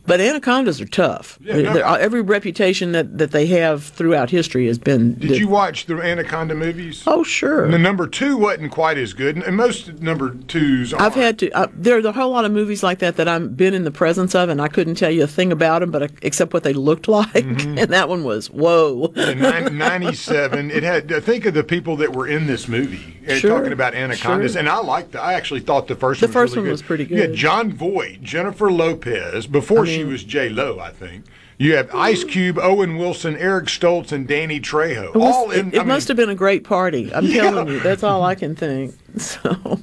but 0.08 0.20
anacondas 0.22 0.80
are 0.82 0.86
tough. 0.86 1.38
Yeah, 1.42 1.62
no, 1.62 1.74
They're- 1.74 1.84
every 2.00 2.22
reputation 2.22 2.92
that, 2.92 3.18
that 3.18 3.32
they 3.32 3.48
have 3.48 3.84
throughout 3.84 4.30
history 4.30 4.68
has 4.68 4.78
been. 4.78 5.16
Did 5.16 5.38
you 5.38 5.48
watch 5.48 5.86
the 5.86 5.96
Anaconda 6.02 6.56
movies? 6.56 7.04
Oh, 7.08 7.24
sure. 7.24 7.70
The 7.70 7.78
number 7.80 8.08
two 8.08 8.38
wasn't 8.38 8.72
quite 8.72 8.98
as 8.98 9.14
good, 9.14 9.38
and 9.38 9.56
most 9.56 10.02
number 10.02 10.32
twos. 10.48 10.94
Are. 10.94 11.02
I've 11.02 11.16
had 11.16 11.40
to. 11.40 11.52
Uh, 11.52 11.68
there's 11.74 12.06
a 12.06 12.12
whole 12.12 12.32
lot 12.32 12.46
of 12.46 12.52
movies 12.52 12.84
like 12.84 13.00
that 13.00 13.16
that 13.18 13.28
I've 13.28 13.56
been 13.58 13.74
in 13.74 13.84
the 13.84 13.92
presence 13.92 14.36
of, 14.36 14.50
and 14.50 14.62
I 14.62 14.68
couldn't 14.68 14.96
tell 14.96 15.12
you 15.12 15.24
a 15.24 15.28
thing 15.28 15.52
about 15.52 15.80
them, 15.80 15.92
but 15.92 16.04
uh, 16.04 16.08
except 16.22 16.54
what 16.54 16.64
they 16.64 16.74
looked 16.74 17.08
like. 17.20 17.32
Mm-hmm. 17.34 17.78
And 17.78 17.92
that 17.94 18.10
one 18.10 18.24
was 18.24 18.50
whoa. 18.50 19.12
in 19.16 19.40
97 19.78 20.72
it 20.72 20.84
had 20.84 21.10
think 21.24 21.46
of 21.46 21.54
the 21.54 21.64
people 21.64 21.96
that 21.98 22.14
were 22.14 22.28
in 22.28 22.48
this 22.48 22.68
movie 22.68 23.18
uh, 23.28 23.36
Sure, 23.36 23.52
talking 23.58 23.72
about 23.74 23.94
anacondas 23.96 24.52
sure. 24.54 24.60
and 24.60 24.70
i 24.70 24.78
liked 24.80 25.12
the, 25.14 25.22
i 25.22 25.34
actually 25.34 25.60
thought 25.60 25.88
the 25.88 25.96
first 25.96 26.22
The 26.22 26.28
one 26.28 26.34
was 26.34 26.34
first 26.34 26.52
really 26.56 26.62
one 26.62 26.66
good. 26.66 26.72
was 26.72 26.82
pretty 26.82 27.06
good. 27.06 27.34
jon 27.34 27.72
voight 27.74 28.22
jennifer 28.22 28.72
lopez 28.72 29.48
before 29.48 29.86
she 29.96 30.04
was 30.04 30.24
j 30.24 30.50
lo 30.50 30.80
i 30.80 30.92
think 30.92 31.26
you 31.58 31.76
have 31.76 31.94
ice 31.94 32.24
hmm. 32.24 32.30
cube 32.30 32.60
owen 32.60 32.98
wilson 32.98 33.36
eric 33.38 33.66
stoltz 33.66 34.12
and 34.12 34.28
danny 34.28 34.60
trejo 34.60 35.06
It, 35.06 35.16
was- 35.16 35.36
all 35.36 35.52
in 35.52 35.70
it, 35.70 35.76
it 35.76 35.86
must 35.86 36.08
have 36.08 36.18
been 36.18 36.30
a 36.30 36.36
great 36.36 36.64
party. 36.64 37.14
I'm 37.14 37.28
telling 37.28 37.68
you, 37.68 37.80
that's 37.80 38.04
all 38.04 38.24
I 38.24 38.36
can 38.36 38.56
think. 38.56 38.94
So 39.18 39.80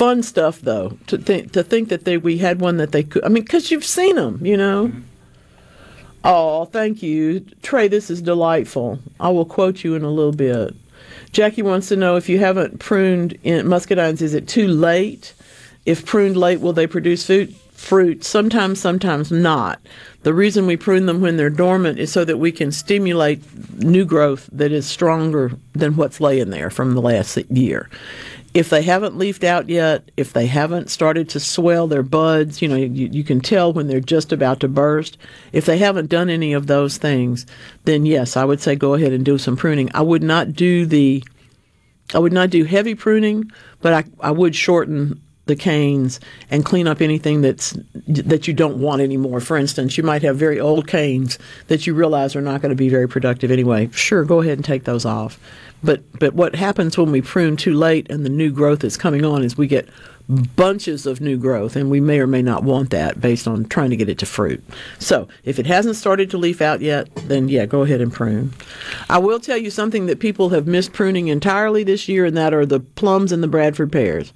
fun 0.00 0.22
stuff, 0.22 0.62
though. 0.62 0.96
To 1.08 1.18
think 1.18 1.52
to 1.52 1.62
think 1.62 1.90
that 1.90 2.06
they 2.06 2.16
we 2.16 2.38
had 2.38 2.60
one 2.60 2.78
that 2.78 2.92
they 2.92 3.02
could. 3.02 3.22
I 3.24 3.28
mean, 3.28 3.42
because 3.42 3.70
you've 3.70 3.84
seen 3.84 4.16
them, 4.16 4.44
you 4.44 4.56
know. 4.56 4.92
Oh, 6.24 6.66
thank 6.66 7.02
you, 7.02 7.40
Trey. 7.62 7.88
This 7.88 8.10
is 8.10 8.22
delightful. 8.22 8.98
I 9.18 9.28
will 9.30 9.44
quote 9.44 9.84
you 9.84 9.94
in 9.94 10.02
a 10.02 10.10
little 10.10 10.32
bit. 10.32 10.74
Jackie 11.32 11.62
wants 11.62 11.88
to 11.88 11.96
know 11.96 12.16
if 12.16 12.28
you 12.28 12.38
haven't 12.38 12.80
pruned 12.80 13.38
in 13.42 13.66
muscadines, 13.66 14.20
is 14.22 14.34
it 14.34 14.48
too 14.48 14.68
late? 14.68 15.34
If 15.86 16.06
pruned 16.06 16.36
late, 16.36 16.60
will 16.60 16.72
they 16.72 16.86
produce 16.86 17.26
fruit? 17.26 17.54
Fruit 17.80 18.22
sometimes, 18.22 18.78
sometimes 18.78 19.32
not. 19.32 19.80
The 20.22 20.34
reason 20.34 20.66
we 20.66 20.76
prune 20.76 21.06
them 21.06 21.22
when 21.22 21.36
they're 21.36 21.50
dormant 21.50 21.98
is 21.98 22.12
so 22.12 22.24
that 22.24 22.36
we 22.36 22.52
can 22.52 22.70
stimulate 22.70 23.42
new 23.78 24.04
growth 24.04 24.48
that 24.52 24.70
is 24.70 24.86
stronger 24.86 25.52
than 25.72 25.96
what's 25.96 26.20
laying 26.20 26.50
there 26.50 26.70
from 26.70 26.94
the 26.94 27.00
last 27.00 27.36
year. 27.50 27.88
If 28.52 28.68
they 28.68 28.82
haven't 28.82 29.16
leafed 29.16 29.42
out 29.42 29.68
yet, 29.68 30.10
if 30.16 30.32
they 30.32 30.46
haven't 30.46 30.90
started 30.90 31.30
to 31.30 31.40
swell 31.40 31.88
their 31.88 32.04
buds, 32.04 32.62
you 32.62 32.68
know, 32.68 32.76
you, 32.76 33.08
you 33.10 33.24
can 33.24 33.40
tell 33.40 33.72
when 33.72 33.88
they're 33.88 33.98
just 33.98 34.30
about 34.30 34.60
to 34.60 34.68
burst. 34.68 35.16
If 35.52 35.64
they 35.64 35.78
haven't 35.78 36.10
done 36.10 36.28
any 36.28 36.52
of 36.52 36.68
those 36.68 36.98
things, 36.98 37.46
then 37.86 38.06
yes, 38.06 38.36
I 38.36 38.44
would 38.44 38.60
say 38.60 38.76
go 38.76 38.94
ahead 38.94 39.12
and 39.12 39.24
do 39.24 39.38
some 39.38 39.56
pruning. 39.56 39.90
I 39.94 40.02
would 40.02 40.22
not 40.22 40.52
do 40.52 40.84
the 40.86 41.24
I 42.14 42.18
would 42.18 42.32
not 42.32 42.50
do 42.50 42.64
heavy 42.64 42.94
pruning, 42.94 43.50
but 43.80 43.92
I, 43.94 44.04
I 44.20 44.30
would 44.32 44.54
shorten 44.54 45.20
the 45.50 45.56
canes 45.56 46.18
and 46.50 46.64
clean 46.64 46.88
up 46.88 47.02
anything 47.02 47.42
that's 47.42 47.76
that 48.06 48.48
you 48.48 48.54
don't 48.54 48.78
want 48.78 49.02
anymore. 49.02 49.40
For 49.40 49.56
instance, 49.56 49.98
you 49.98 50.02
might 50.02 50.22
have 50.22 50.36
very 50.36 50.58
old 50.58 50.86
canes 50.86 51.38
that 51.66 51.86
you 51.86 51.92
realize 51.92 52.34
are 52.34 52.40
not 52.40 52.62
going 52.62 52.70
to 52.70 52.76
be 52.76 52.88
very 52.88 53.08
productive 53.08 53.50
anyway. 53.50 53.90
Sure, 53.92 54.24
go 54.24 54.40
ahead 54.40 54.56
and 54.58 54.64
take 54.64 54.84
those 54.84 55.04
off. 55.04 55.38
But 55.82 56.02
but 56.18 56.34
what 56.34 56.54
happens 56.54 56.96
when 56.96 57.10
we 57.10 57.20
prune 57.20 57.56
too 57.56 57.74
late 57.74 58.10
and 58.10 58.24
the 58.24 58.30
new 58.30 58.50
growth 58.50 58.84
is 58.84 58.96
coming 58.96 59.24
on 59.24 59.42
is 59.42 59.58
we 59.58 59.66
get 59.66 59.88
bunches 60.30 61.06
of 61.06 61.20
new 61.20 61.36
growth 61.36 61.74
and 61.74 61.90
we 61.90 62.00
may 62.00 62.20
or 62.20 62.26
may 62.26 62.42
not 62.42 62.62
want 62.62 62.90
that 62.90 63.20
based 63.20 63.48
on 63.48 63.64
trying 63.64 63.90
to 63.90 63.96
get 63.96 64.08
it 64.08 64.18
to 64.18 64.26
fruit. 64.26 64.62
So, 64.98 65.28
if 65.44 65.58
it 65.58 65.66
hasn't 65.66 65.96
started 65.96 66.30
to 66.30 66.38
leaf 66.38 66.60
out 66.60 66.80
yet, 66.80 67.08
then 67.26 67.48
yeah, 67.48 67.66
go 67.66 67.82
ahead 67.82 68.00
and 68.00 68.12
prune. 68.12 68.52
I 69.08 69.18
will 69.18 69.40
tell 69.40 69.56
you 69.56 69.70
something 69.70 70.06
that 70.06 70.20
people 70.20 70.50
have 70.50 70.66
missed 70.66 70.92
pruning 70.92 71.28
entirely 71.28 71.82
this 71.82 72.08
year 72.08 72.24
and 72.24 72.36
that 72.36 72.54
are 72.54 72.64
the 72.64 72.80
plums 72.80 73.32
and 73.32 73.42
the 73.42 73.48
Bradford 73.48 73.90
pears. 73.90 74.32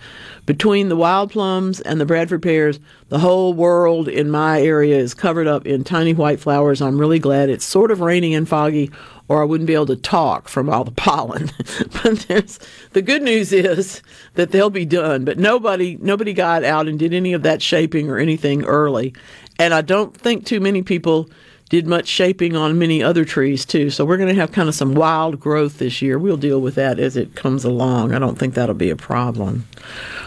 Between 0.46 0.88
the 0.88 0.96
wild 0.96 1.30
plums 1.30 1.80
and 1.80 2.00
the 2.00 2.06
Bradford 2.06 2.42
pears, 2.42 2.80
the 3.08 3.20
whole 3.20 3.54
world 3.54 4.08
in 4.08 4.30
my 4.30 4.60
area 4.60 4.96
is 4.96 5.14
covered 5.14 5.46
up 5.46 5.66
in 5.66 5.84
tiny 5.84 6.12
white 6.12 6.40
flowers. 6.40 6.82
I'm 6.82 6.98
really 6.98 7.18
glad 7.18 7.48
it's 7.48 7.64
sort 7.64 7.90
of 7.90 8.00
rainy 8.00 8.34
and 8.34 8.48
foggy 8.48 8.90
or 9.28 9.40
I 9.40 9.44
wouldn't 9.44 9.66
be 9.66 9.74
able 9.74 9.86
to 9.86 9.96
talk 9.96 10.48
from 10.48 10.68
all 10.68 10.84
the 10.84 10.90
pollen. 10.90 11.50
but 12.02 12.20
there's 12.28 12.58
the 12.92 13.02
good 13.02 13.22
news 13.22 13.52
is 13.52 14.02
that 14.34 14.50
they'll 14.50 14.70
be 14.70 14.84
done. 14.84 15.24
But 15.24 15.38
nobody 15.38 15.96
nobody 16.00 16.32
got 16.32 16.64
out 16.64 16.88
and 16.88 16.98
did 16.98 17.14
any 17.14 17.32
of 17.32 17.42
that 17.42 17.62
shaping 17.62 18.10
or 18.10 18.18
anything 18.18 18.64
early, 18.64 19.14
and 19.58 19.72
I 19.72 19.80
don't 19.80 20.16
think 20.16 20.44
too 20.46 20.60
many 20.60 20.82
people 20.82 21.28
did 21.70 21.86
much 21.86 22.06
shaping 22.06 22.54
on 22.54 22.78
many 22.78 23.02
other 23.02 23.24
trees 23.24 23.64
too. 23.64 23.90
So 23.90 24.04
we're 24.04 24.18
going 24.18 24.28
to 24.28 24.40
have 24.40 24.52
kind 24.52 24.68
of 24.68 24.74
some 24.74 24.94
wild 24.94 25.40
growth 25.40 25.78
this 25.78 26.02
year. 26.02 26.18
We'll 26.18 26.36
deal 26.36 26.60
with 26.60 26.74
that 26.74 27.00
as 27.00 27.16
it 27.16 27.34
comes 27.34 27.64
along. 27.64 28.12
I 28.12 28.18
don't 28.18 28.38
think 28.38 28.54
that'll 28.54 28.74
be 28.74 28.90
a 28.90 28.96
problem. 28.96 29.66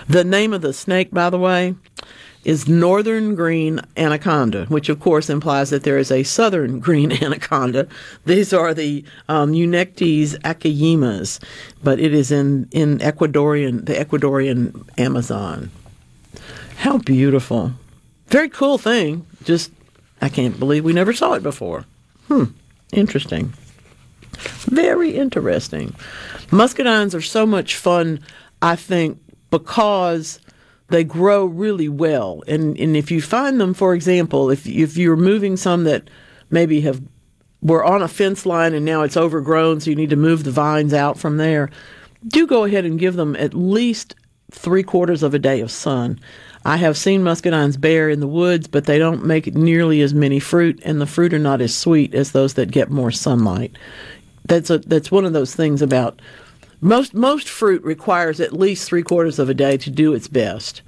The 0.07 0.23
name 0.23 0.51
of 0.51 0.61
the 0.61 0.73
snake, 0.73 1.11
by 1.11 1.29
the 1.29 1.37
way, 1.37 1.75
is 2.47 2.65
northern 2.65 3.35
green 3.35 3.81
anaconda, 3.97 4.65
which 4.67 4.87
of 4.87 5.01
course 5.01 5.29
implies 5.29 5.69
that 5.69 5.83
there 5.83 5.97
is 5.97 6.09
a 6.09 6.23
southern 6.23 6.79
green 6.87 7.11
anaconda. 7.11 7.85
These 8.25 8.53
are 8.53 8.73
the 8.73 9.03
um, 9.27 9.51
Eunectes 9.51 10.39
akayima, 10.43 11.39
but 11.83 11.99
it 11.99 12.13
is 12.13 12.31
in, 12.31 12.69
in 12.71 12.99
Ecuadorian, 12.99 13.85
the 13.85 13.93
Ecuadorian 13.93 14.87
Amazon. 14.97 15.69
How 16.77 16.99
beautiful. 16.99 17.73
Very 18.27 18.47
cool 18.47 18.77
thing. 18.77 19.25
Just, 19.43 19.71
I 20.21 20.29
can't 20.29 20.57
believe 20.57 20.85
we 20.85 20.93
never 20.93 21.11
saw 21.11 21.33
it 21.33 21.43
before. 21.43 21.83
Hmm, 22.29 22.45
interesting. 22.93 23.51
Very 24.69 25.17
interesting. 25.17 25.93
Muscadines 26.49 27.13
are 27.13 27.21
so 27.21 27.45
much 27.45 27.75
fun, 27.75 28.21
I 28.61 28.77
think, 28.77 29.19
because 29.49 30.39
they 30.89 31.03
grow 31.03 31.45
really 31.45 31.89
well. 31.89 32.43
And 32.47 32.77
and 32.79 32.95
if 32.95 33.11
you 33.11 33.21
find 33.21 33.59
them, 33.59 33.73
for 33.73 33.93
example, 33.93 34.49
if 34.49 34.67
if 34.67 34.97
you're 34.97 35.17
moving 35.17 35.57
some 35.57 35.83
that 35.83 36.09
maybe 36.49 36.81
have 36.81 37.01
were 37.61 37.83
on 37.83 38.01
a 38.01 38.07
fence 38.07 38.45
line 38.45 38.73
and 38.73 38.85
now 38.85 39.01
it's 39.01 39.17
overgrown, 39.17 39.81
so 39.81 39.89
you 39.89 39.95
need 39.95 40.11
to 40.11 40.15
move 40.15 40.43
the 40.43 40.51
vines 40.51 40.93
out 40.93 41.17
from 41.17 41.37
there, 41.37 41.69
do 42.27 42.47
go 42.47 42.63
ahead 42.63 42.85
and 42.85 42.99
give 42.99 43.15
them 43.15 43.35
at 43.35 43.53
least 43.53 44.15
three 44.51 44.83
quarters 44.83 45.23
of 45.23 45.33
a 45.33 45.39
day 45.39 45.59
of 45.59 45.71
sun. 45.71 46.19
I 46.63 46.77
have 46.77 46.97
seen 46.97 47.23
muscadines 47.23 47.79
bear 47.79 48.09
in 48.09 48.19
the 48.19 48.27
woods, 48.27 48.67
but 48.67 48.85
they 48.85 48.99
don't 48.99 49.25
make 49.25 49.53
nearly 49.55 50.01
as 50.01 50.13
many 50.13 50.39
fruit, 50.39 50.79
and 50.83 50.99
the 50.99 51.05
fruit 51.05 51.33
are 51.33 51.39
not 51.39 51.61
as 51.61 51.75
sweet 51.75 52.13
as 52.13 52.31
those 52.31 52.55
that 52.55 52.71
get 52.71 52.89
more 52.89 53.11
sunlight. 53.11 53.77
That's 54.45 54.69
a 54.69 54.79
that's 54.79 55.11
one 55.11 55.25
of 55.25 55.33
those 55.33 55.55
things 55.55 55.81
about 55.81 56.21
most 56.81 57.13
most 57.13 57.49
fruit 57.49 57.83
requires 57.83 58.39
at 58.39 58.53
least 58.53 58.87
three 58.87 59.03
quarters 59.03 59.39
of 59.39 59.49
a 59.49 59.53
day 59.53 59.77
to 59.77 59.89
do 59.89 60.13
its 60.13 60.27
best, 60.27 60.81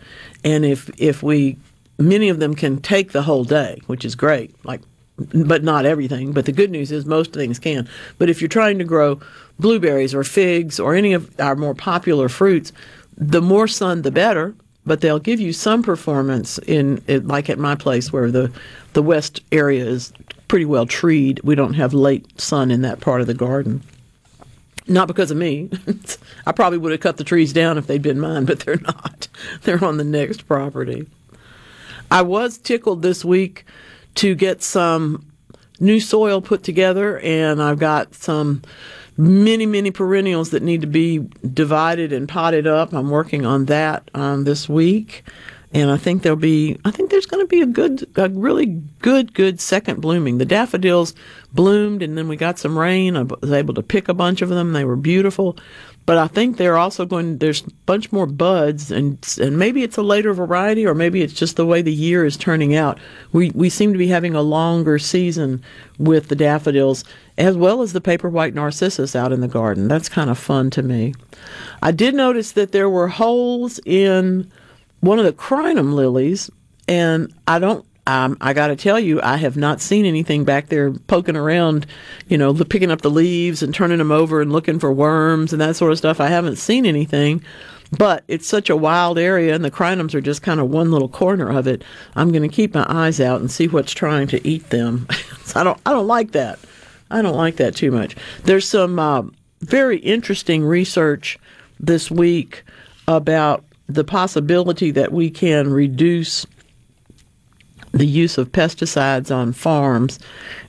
and 0.43 0.65
if 0.65 0.89
if 0.97 1.23
we 1.23 1.57
many 1.97 2.29
of 2.29 2.39
them 2.39 2.55
can 2.55 2.81
take 2.81 3.11
the 3.11 3.23
whole 3.23 3.43
day, 3.43 3.81
which 3.87 4.05
is 4.05 4.15
great. 4.15 4.53
Like, 4.65 4.81
but 5.17 5.63
not 5.63 5.85
everything. 5.85 6.31
But 6.31 6.45
the 6.45 6.51
good 6.51 6.71
news 6.71 6.91
is 6.91 7.05
most 7.05 7.33
things 7.33 7.59
can. 7.59 7.87
But 8.17 8.29
if 8.29 8.41
you're 8.41 8.47
trying 8.47 8.79
to 8.79 8.85
grow 8.85 9.19
blueberries 9.59 10.15
or 10.15 10.23
figs 10.23 10.79
or 10.79 10.95
any 10.95 11.13
of 11.13 11.37
our 11.39 11.55
more 11.55 11.75
popular 11.75 12.29
fruits, 12.29 12.71
the 13.17 13.41
more 13.41 13.67
sun 13.67 14.01
the 14.03 14.11
better. 14.11 14.55
But 14.85 15.01
they'll 15.01 15.19
give 15.19 15.39
you 15.39 15.53
some 15.53 15.83
performance 15.83 16.57
in, 16.59 17.03
like 17.07 17.49
at 17.49 17.59
my 17.59 17.75
place 17.75 18.11
where 18.11 18.31
the 18.31 18.51
the 18.93 19.03
west 19.03 19.41
area 19.51 19.85
is 19.85 20.11
pretty 20.47 20.65
well 20.65 20.85
treed. 20.85 21.41
We 21.43 21.53
don't 21.53 21.73
have 21.73 21.93
late 21.93 22.39
sun 22.39 22.71
in 22.71 22.81
that 22.81 23.01
part 23.01 23.21
of 23.21 23.27
the 23.27 23.33
garden. 23.33 23.83
Not 24.89 25.07
because 25.07 25.29
of 25.29 25.37
me. 25.37 25.69
I 26.47 26.51
probably 26.51 26.79
would 26.79 26.91
have 26.91 27.01
cut 27.01 27.17
the 27.17 27.23
trees 27.23 27.53
down 27.53 27.77
if 27.77 27.87
they'd 27.87 28.01
been 28.01 28.19
mine, 28.19 28.45
but 28.45 28.61
they're 28.61 28.77
not. 28.77 29.27
They're 29.61 29.83
on 29.83 29.97
the 29.97 30.03
next 30.03 30.47
property. 30.47 31.07
I 32.11 32.23
was 32.23 32.57
tickled 32.57 33.03
this 33.03 33.23
week 33.23 33.65
to 34.15 34.33
get 34.33 34.63
some 34.63 35.31
new 35.79 35.99
soil 35.99 36.41
put 36.41 36.63
together, 36.63 37.19
and 37.19 37.61
I've 37.61 37.77
got 37.79 38.15
some 38.15 38.63
many, 39.15 39.67
many 39.67 39.91
perennials 39.91 40.49
that 40.49 40.63
need 40.63 40.81
to 40.81 40.87
be 40.87 41.19
divided 41.53 42.11
and 42.11 42.27
potted 42.27 42.65
up. 42.65 42.91
I'm 42.93 43.11
working 43.11 43.45
on 43.45 43.65
that 43.65 44.09
um, 44.15 44.43
this 44.43 44.67
week. 44.67 45.23
And 45.71 45.91
I 45.91 45.97
think 45.97 46.23
there'll 46.23 46.35
be, 46.35 46.79
I 46.83 46.89
think 46.89 47.11
there's 47.11 47.27
going 47.27 47.43
to 47.43 47.47
be 47.47 47.61
a 47.61 47.67
good, 47.67 48.07
a 48.15 48.29
really 48.29 48.65
good, 49.01 49.35
good 49.35 49.61
second 49.61 50.01
blooming. 50.01 50.39
The 50.39 50.45
daffodils 50.45 51.13
bloomed 51.53 52.01
and 52.01 52.17
then 52.17 52.27
we 52.27 52.37
got 52.37 52.57
some 52.57 52.77
rain. 52.77 53.15
I 53.15 53.23
was 53.23 53.51
able 53.51 53.75
to 53.75 53.83
pick 53.83 54.09
a 54.09 54.13
bunch 54.15 54.41
of 54.41 54.49
them. 54.49 54.73
They 54.73 54.83
were 54.83 54.95
beautiful. 54.95 55.57
But 56.07 56.17
I 56.17 56.25
think 56.25 56.57
they're 56.57 56.77
also 56.77 57.05
going, 57.05 57.37
there's 57.37 57.61
a 57.61 57.69
bunch 57.85 58.11
more 58.11 58.25
buds 58.25 58.89
and, 58.89 59.23
and 59.39 59.59
maybe 59.59 59.83
it's 59.83 59.97
a 59.97 60.01
later 60.01 60.33
variety 60.33 60.87
or 60.87 60.95
maybe 60.95 61.21
it's 61.21 61.33
just 61.33 61.55
the 61.55 61.67
way 61.67 61.83
the 61.83 61.93
year 61.93 62.25
is 62.25 62.35
turning 62.35 62.75
out. 62.75 62.97
We, 63.31 63.51
we 63.51 63.69
seem 63.69 63.91
to 63.91 63.99
be 63.99 64.07
having 64.07 64.33
a 64.33 64.41
longer 64.41 64.97
season 64.97 65.63
with 65.99 66.29
the 66.29 66.35
daffodils 66.35 67.03
as 67.37 67.55
well 67.55 67.83
as 67.83 67.93
the 67.93 68.01
paper 68.01 68.27
white 68.27 68.55
narcissus 68.55 69.15
out 69.15 69.31
in 69.31 69.41
the 69.41 69.47
garden. 69.47 69.87
That's 69.87 70.09
kind 70.09 70.31
of 70.31 70.39
fun 70.39 70.71
to 70.71 70.81
me. 70.81 71.13
I 71.83 71.91
did 71.91 72.15
notice 72.15 72.53
that 72.53 72.71
there 72.71 72.89
were 72.89 73.09
holes 73.09 73.79
in 73.85 74.51
one 75.01 75.19
of 75.19 75.25
the 75.25 75.33
crinum 75.33 75.93
lilies, 75.93 76.49
and 76.87 77.33
I 77.47 77.59
don't 77.59 77.85
um, 78.09 78.37
I 78.41 78.53
got 78.53 78.67
to 78.67 78.75
tell 78.75 78.99
you, 78.99 79.21
I 79.21 79.37
have 79.37 79.55
not 79.55 79.81
seen 79.81 80.03
anything 80.03 80.43
back 80.43 80.69
there 80.69 80.91
poking 80.91 81.35
around, 81.35 81.85
you 82.27 82.39
know, 82.39 82.55
picking 82.55 82.89
up 82.89 83.01
the 83.01 83.11
leaves 83.11 83.61
and 83.61 83.71
turning 83.71 83.99
them 83.99 84.11
over 84.11 84.41
and 84.41 84.51
looking 84.51 84.79
for 84.79 84.91
worms 84.91 85.53
and 85.53 85.61
that 85.61 85.75
sort 85.75 85.91
of 85.91 85.99
stuff. 85.99 86.19
I 86.19 86.25
haven't 86.25 86.55
seen 86.55 86.87
anything, 86.87 87.43
but 87.95 88.23
it's 88.27 88.47
such 88.47 88.71
a 88.71 88.75
wild 88.75 89.19
area, 89.19 89.53
and 89.53 89.63
the 89.63 89.69
crinums 89.69 90.15
are 90.15 90.21
just 90.21 90.41
kind 90.41 90.59
of 90.59 90.71
one 90.71 90.91
little 90.91 91.07
corner 91.07 91.55
of 91.55 91.67
it. 91.67 91.83
I'm 92.15 92.31
going 92.31 92.49
to 92.49 92.55
keep 92.55 92.73
my 92.73 92.85
eyes 92.89 93.21
out 93.21 93.41
and 93.41 93.51
see 93.51 93.67
what's 93.67 93.91
trying 93.91 94.27
to 94.29 94.47
eat 94.47 94.71
them. 94.71 95.05
I 95.55 95.63
don't, 95.63 95.79
I 95.85 95.91
don't 95.91 96.07
like 96.07 96.31
that. 96.31 96.57
I 97.11 97.21
don't 97.21 97.37
like 97.37 97.57
that 97.57 97.75
too 97.75 97.91
much. 97.91 98.15
There's 98.43 98.67
some 98.67 98.97
uh, 98.97 99.21
very 99.61 99.97
interesting 99.99 100.63
research 100.63 101.37
this 101.79 102.09
week 102.09 102.63
about 103.07 103.63
the 103.89 104.03
possibility 104.03 104.91
that 104.91 105.11
we 105.11 105.29
can 105.29 105.73
reduce 105.73 106.45
the 107.91 108.05
use 108.05 108.37
of 108.37 108.51
pesticides 108.51 109.35
on 109.35 109.51
farms. 109.51 110.19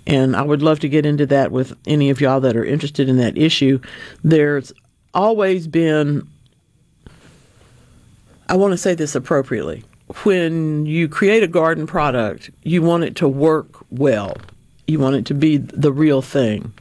And 0.07 0.35
I 0.35 0.43
would 0.43 0.63
love 0.63 0.81
to 0.81 0.89
get 0.89 1.05
into 1.05 1.27
that 1.27 1.53
with 1.53 1.77
any 1.87 2.09
of 2.09 2.21
y'all 2.21 2.41
that 2.41 2.57
are 2.57 2.65
interested 2.65 3.11
in 3.11 3.19
that 3.19 3.37
issue. 3.37 3.79
There's 4.25 4.73
always 5.13 5.67
been, 5.67 6.27
I 8.49 8.57
want 8.57 8.73
to 8.73 8.79
say 8.79 8.95
this 8.95 9.15
appropriately. 9.15 9.85
When 10.25 10.87
you 10.87 11.07
create 11.07 11.43
a 11.43 11.47
garden 11.47 11.87
product, 11.87 12.51
you 12.63 12.83
want 12.83 13.05
it 13.05 13.17
to 13.17 13.29
work 13.29 13.85
well, 13.91 14.37
you 14.87 14.99
want 14.99 15.17
it 15.17 15.27
to 15.27 15.35
be 15.35 15.59
the 15.59 15.93
real 15.93 16.23
thing 16.23 16.73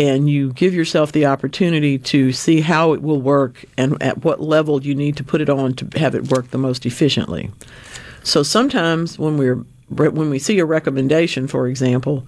and 0.00 0.30
you 0.30 0.50
give 0.54 0.72
yourself 0.72 1.12
the 1.12 1.26
opportunity 1.26 1.98
to 1.98 2.32
see 2.32 2.62
how 2.62 2.94
it 2.94 3.02
will 3.02 3.20
work 3.20 3.66
and 3.76 4.02
at 4.02 4.24
what 4.24 4.40
level 4.40 4.82
you 4.82 4.94
need 4.94 5.14
to 5.14 5.22
put 5.22 5.42
it 5.42 5.50
on 5.50 5.74
to 5.74 5.98
have 5.98 6.14
it 6.14 6.30
work 6.30 6.50
the 6.52 6.58
most 6.58 6.86
efficiently. 6.86 7.50
So 8.22 8.42
sometimes 8.42 9.18
when 9.18 9.36
we're 9.36 9.62
when 9.90 10.30
we 10.30 10.38
see 10.38 10.58
a 10.58 10.64
recommendation, 10.64 11.48
for 11.48 11.66
example, 11.66 12.24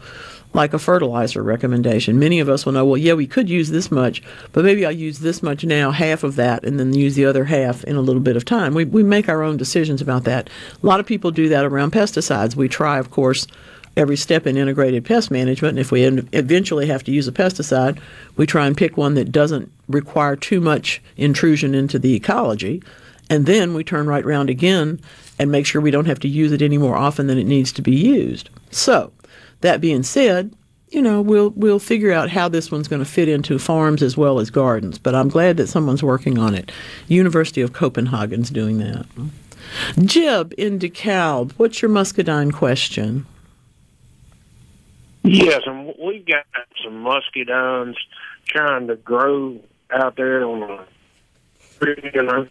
like 0.53 0.75
a 0.75 0.79
fertilizer 0.79 1.43
recommendation, 1.43 2.19
many 2.19 2.41
of 2.41 2.49
us 2.49 2.67
will 2.67 2.73
know, 2.73 2.85
well, 2.85 2.99
yeah, 2.99 3.15
we 3.15 3.27
could 3.27 3.49
use 3.49 3.71
this 3.71 3.91
much, 3.91 4.21
but 4.53 4.65
maybe 4.65 4.85
I'll 4.85 4.93
use 4.93 5.21
this 5.21 5.43
much 5.43 5.65
now, 5.65 5.93
half 5.93 6.25
of 6.25 6.37
that, 6.37 6.65
and 6.65 6.79
then 6.79 6.93
use 6.93 7.15
the 7.15 7.25
other 7.25 7.45
half 7.45 7.85
in 7.85 7.97
a 7.97 8.03
little 8.03 8.21
bit 8.21 8.37
of 8.37 8.45
time. 8.45 8.75
We, 8.75 8.85
we 8.85 9.03
make 9.03 9.29
our 9.31 9.43
own 9.43 9.57
decisions 9.57 10.03
about 10.03 10.25
that. 10.25 10.51
A 10.83 10.87
lot 10.87 11.01
of 11.01 11.07
people 11.07 11.31
do 11.31 11.49
that 11.49 11.65
around 11.65 11.93
pesticides. 11.93 12.57
We 12.57 12.69
try, 12.69 12.99
of 12.99 13.11
course, 13.11 13.47
every 13.97 14.17
step 14.17 14.47
in 14.47 14.57
integrated 14.57 15.05
pest 15.05 15.31
management. 15.31 15.73
And 15.73 15.79
if 15.79 15.93
we 15.93 16.05
eventually 16.05 16.87
have 16.87 17.05
to 17.05 17.13
use 17.13 17.29
a 17.29 17.33
pesticide, 17.33 17.99
we 18.37 18.47
try 18.47 18.67
and 18.67 18.77
pick 18.77 18.97
one 18.97 19.15
that 19.15 19.33
doesn't 19.33 19.71
require 19.89 20.37
too 20.37 20.61
much 20.61 21.03
intrusion 21.17 21.75
into 21.75 21.99
the 21.99 22.15
ecology. 22.15 22.83
And 23.29 23.47
then 23.47 23.75
we 23.75 23.85
turn 23.85 24.07
right 24.07 24.25
around 24.25 24.51
again 24.51 25.01
and 25.39 25.51
make 25.51 25.67
sure 25.67 25.81
we 25.81 25.91
don't 25.91 26.07
have 26.07 26.21
to 26.21 26.29
use 26.29 26.53
it 26.53 26.63
any 26.63 26.79
more 26.79 26.97
often 26.97 27.27
than 27.27 27.39
it 27.39 27.45
needs 27.45 27.73
to 27.73 27.83
be 27.83 27.95
used. 27.95 28.51
So, 28.71 29.13
that 29.61 29.81
being 29.81 30.03
said, 30.03 30.55
you 30.91 31.01
know, 31.01 31.23
we'll 31.23 31.51
we'll 31.51 31.79
figure 31.79 32.13
out 32.13 32.31
how 32.31 32.49
this 32.49 32.71
one's 32.71 32.89
going 32.89 33.03
to 33.03 33.11
fit 33.11 33.29
into 33.29 33.59
farms 33.59 34.03
as 34.03 34.17
well 34.17 34.39
as 34.39 34.51
gardens. 34.51 34.99
But 34.99 35.15
I'm 35.15 35.29
glad 35.29 35.57
that 35.57 35.69
someone's 35.69 36.03
working 36.03 36.39
on 36.39 36.55
it. 36.55 36.71
University 37.09 37.63
of 37.63 37.73
Copenhagen's 37.73 38.51
doing 38.51 38.79
that. 38.79 39.07
Jib 40.01 40.53
in 40.59 40.79
DeKalb, 40.79 41.53
what's 41.53 41.81
your 41.81 41.91
muscadine 41.91 42.53
question? 42.53 43.25
Yes, 45.25 45.63
and 45.67 45.95
we've 46.03 46.27
got 46.27 46.45
some 46.83 47.05
muscadines 47.05 47.95
trying 48.47 48.89
to 48.89 48.97
grow 48.97 49.61
out 49.91 50.17
there 50.17 50.45
on 50.45 50.61
the, 51.81 52.11
you 52.15 52.23
know, 52.23 52.49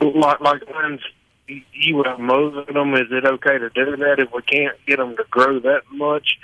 like 0.00 0.40
like 0.40 0.68
ones 0.70 1.00
you 1.46 1.96
would 1.96 2.06
have 2.06 2.18
mow 2.18 2.50
them. 2.64 2.94
Is 2.94 3.08
it 3.10 3.24
okay 3.24 3.58
to 3.58 3.70
do 3.70 3.96
that 3.96 4.18
if 4.18 4.32
we 4.32 4.42
can't 4.42 4.76
get 4.86 4.98
them 4.98 5.16
to 5.16 5.24
grow 5.30 5.58
that 5.60 5.82
much? 5.90 6.38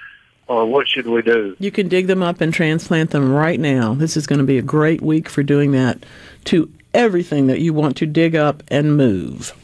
Or 0.47 0.67
what 0.67 0.87
should 0.87 1.07
we 1.07 1.23
do? 1.23 1.57
You 1.59 1.71
can 1.71 1.89
dig 1.89 2.07
them 2.07 2.23
up 2.23 2.43
and 2.43 2.53
transplant 2.53 3.11
them 3.11 3.33
right 3.33 3.59
now. 3.59 3.95
This 3.95 4.15
is 4.15 4.27
going 4.27 4.41
to 4.41 4.45
be 4.45 4.59
a 4.59 4.63
great 4.63 5.01
week 5.01 5.31
for 5.31 5.43
doing 5.43 5.73
that 5.73 6.05
to 6.45 6.71
everything 6.93 7.47
that 7.47 7.61
you 7.61 7.73
want 7.73 7.97
to 7.99 8.07
dig 8.07 8.37
up 8.37 8.63
and 8.69 8.95
move. 8.95 9.55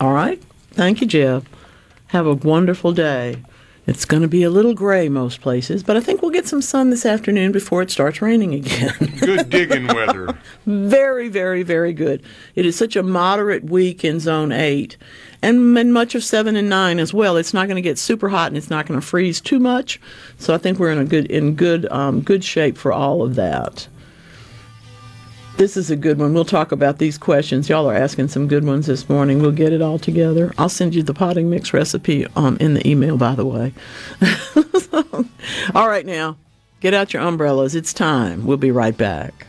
All 0.00 0.14
right? 0.14 0.42
Thank 0.70 1.02
you, 1.02 1.06
Jeff. 1.06 1.44
Have 2.06 2.26
a 2.26 2.32
wonderful 2.32 2.92
day. 2.92 3.42
It's 3.90 4.04
going 4.04 4.22
to 4.22 4.28
be 4.28 4.44
a 4.44 4.50
little 4.50 4.72
gray 4.72 5.08
most 5.08 5.40
places, 5.40 5.82
but 5.82 5.96
I 5.96 6.00
think 6.00 6.22
we'll 6.22 6.30
get 6.30 6.46
some 6.46 6.62
sun 6.62 6.90
this 6.90 7.04
afternoon 7.04 7.50
before 7.50 7.82
it 7.82 7.90
starts 7.90 8.22
raining 8.22 8.54
again. 8.54 8.94
good 9.20 9.50
digging 9.50 9.88
weather. 9.88 10.38
Very, 10.64 11.28
very, 11.28 11.64
very 11.64 11.92
good. 11.92 12.22
It 12.54 12.64
is 12.64 12.76
such 12.76 12.94
a 12.94 13.02
moderate 13.02 13.64
week 13.64 14.04
in 14.04 14.20
zone 14.20 14.52
8 14.52 14.96
and, 15.42 15.76
and 15.76 15.92
much 15.92 16.14
of 16.14 16.22
7 16.22 16.54
and 16.54 16.68
9 16.68 17.00
as 17.00 17.12
well. 17.12 17.36
It's 17.36 17.52
not 17.52 17.66
going 17.66 17.82
to 17.82 17.82
get 17.82 17.98
super 17.98 18.28
hot 18.28 18.46
and 18.46 18.56
it's 18.56 18.70
not 18.70 18.86
going 18.86 19.00
to 19.00 19.04
freeze 19.04 19.40
too 19.40 19.58
much. 19.58 20.00
So 20.38 20.54
I 20.54 20.58
think 20.58 20.78
we're 20.78 20.92
in 20.92 20.98
a 20.98 21.04
good 21.04 21.26
in 21.26 21.56
good 21.56 21.90
um, 21.90 22.20
good 22.20 22.44
shape 22.44 22.78
for 22.78 22.92
all 22.92 23.22
of 23.22 23.34
that. 23.34 23.88
This 25.60 25.76
is 25.76 25.90
a 25.90 25.96
good 25.96 26.18
one. 26.18 26.32
We'll 26.32 26.46
talk 26.46 26.72
about 26.72 26.96
these 26.96 27.18
questions. 27.18 27.68
Y'all 27.68 27.84
are 27.90 27.94
asking 27.94 28.28
some 28.28 28.48
good 28.48 28.64
ones 28.64 28.86
this 28.86 29.10
morning. 29.10 29.42
We'll 29.42 29.52
get 29.52 29.74
it 29.74 29.82
all 29.82 29.98
together. 29.98 30.54
I'll 30.56 30.70
send 30.70 30.94
you 30.94 31.02
the 31.02 31.12
potting 31.12 31.50
mix 31.50 31.74
recipe 31.74 32.26
um, 32.34 32.56
in 32.58 32.72
the 32.72 32.88
email, 32.88 33.18
by 33.18 33.34
the 33.34 33.44
way. 33.44 33.74
all 35.74 35.86
right, 35.86 36.06
now, 36.06 36.38
get 36.80 36.94
out 36.94 37.12
your 37.12 37.20
umbrellas. 37.20 37.74
It's 37.74 37.92
time. 37.92 38.46
We'll 38.46 38.56
be 38.56 38.70
right 38.70 38.96
back. 38.96 39.48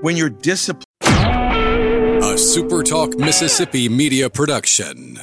when 0.00 0.16
you're 0.16 0.30
disciplined. 0.30 0.84
A 1.02 2.34
SuperTalk 2.34 3.18
Mississippi 3.18 3.90
media 3.90 4.30
production. 4.30 5.20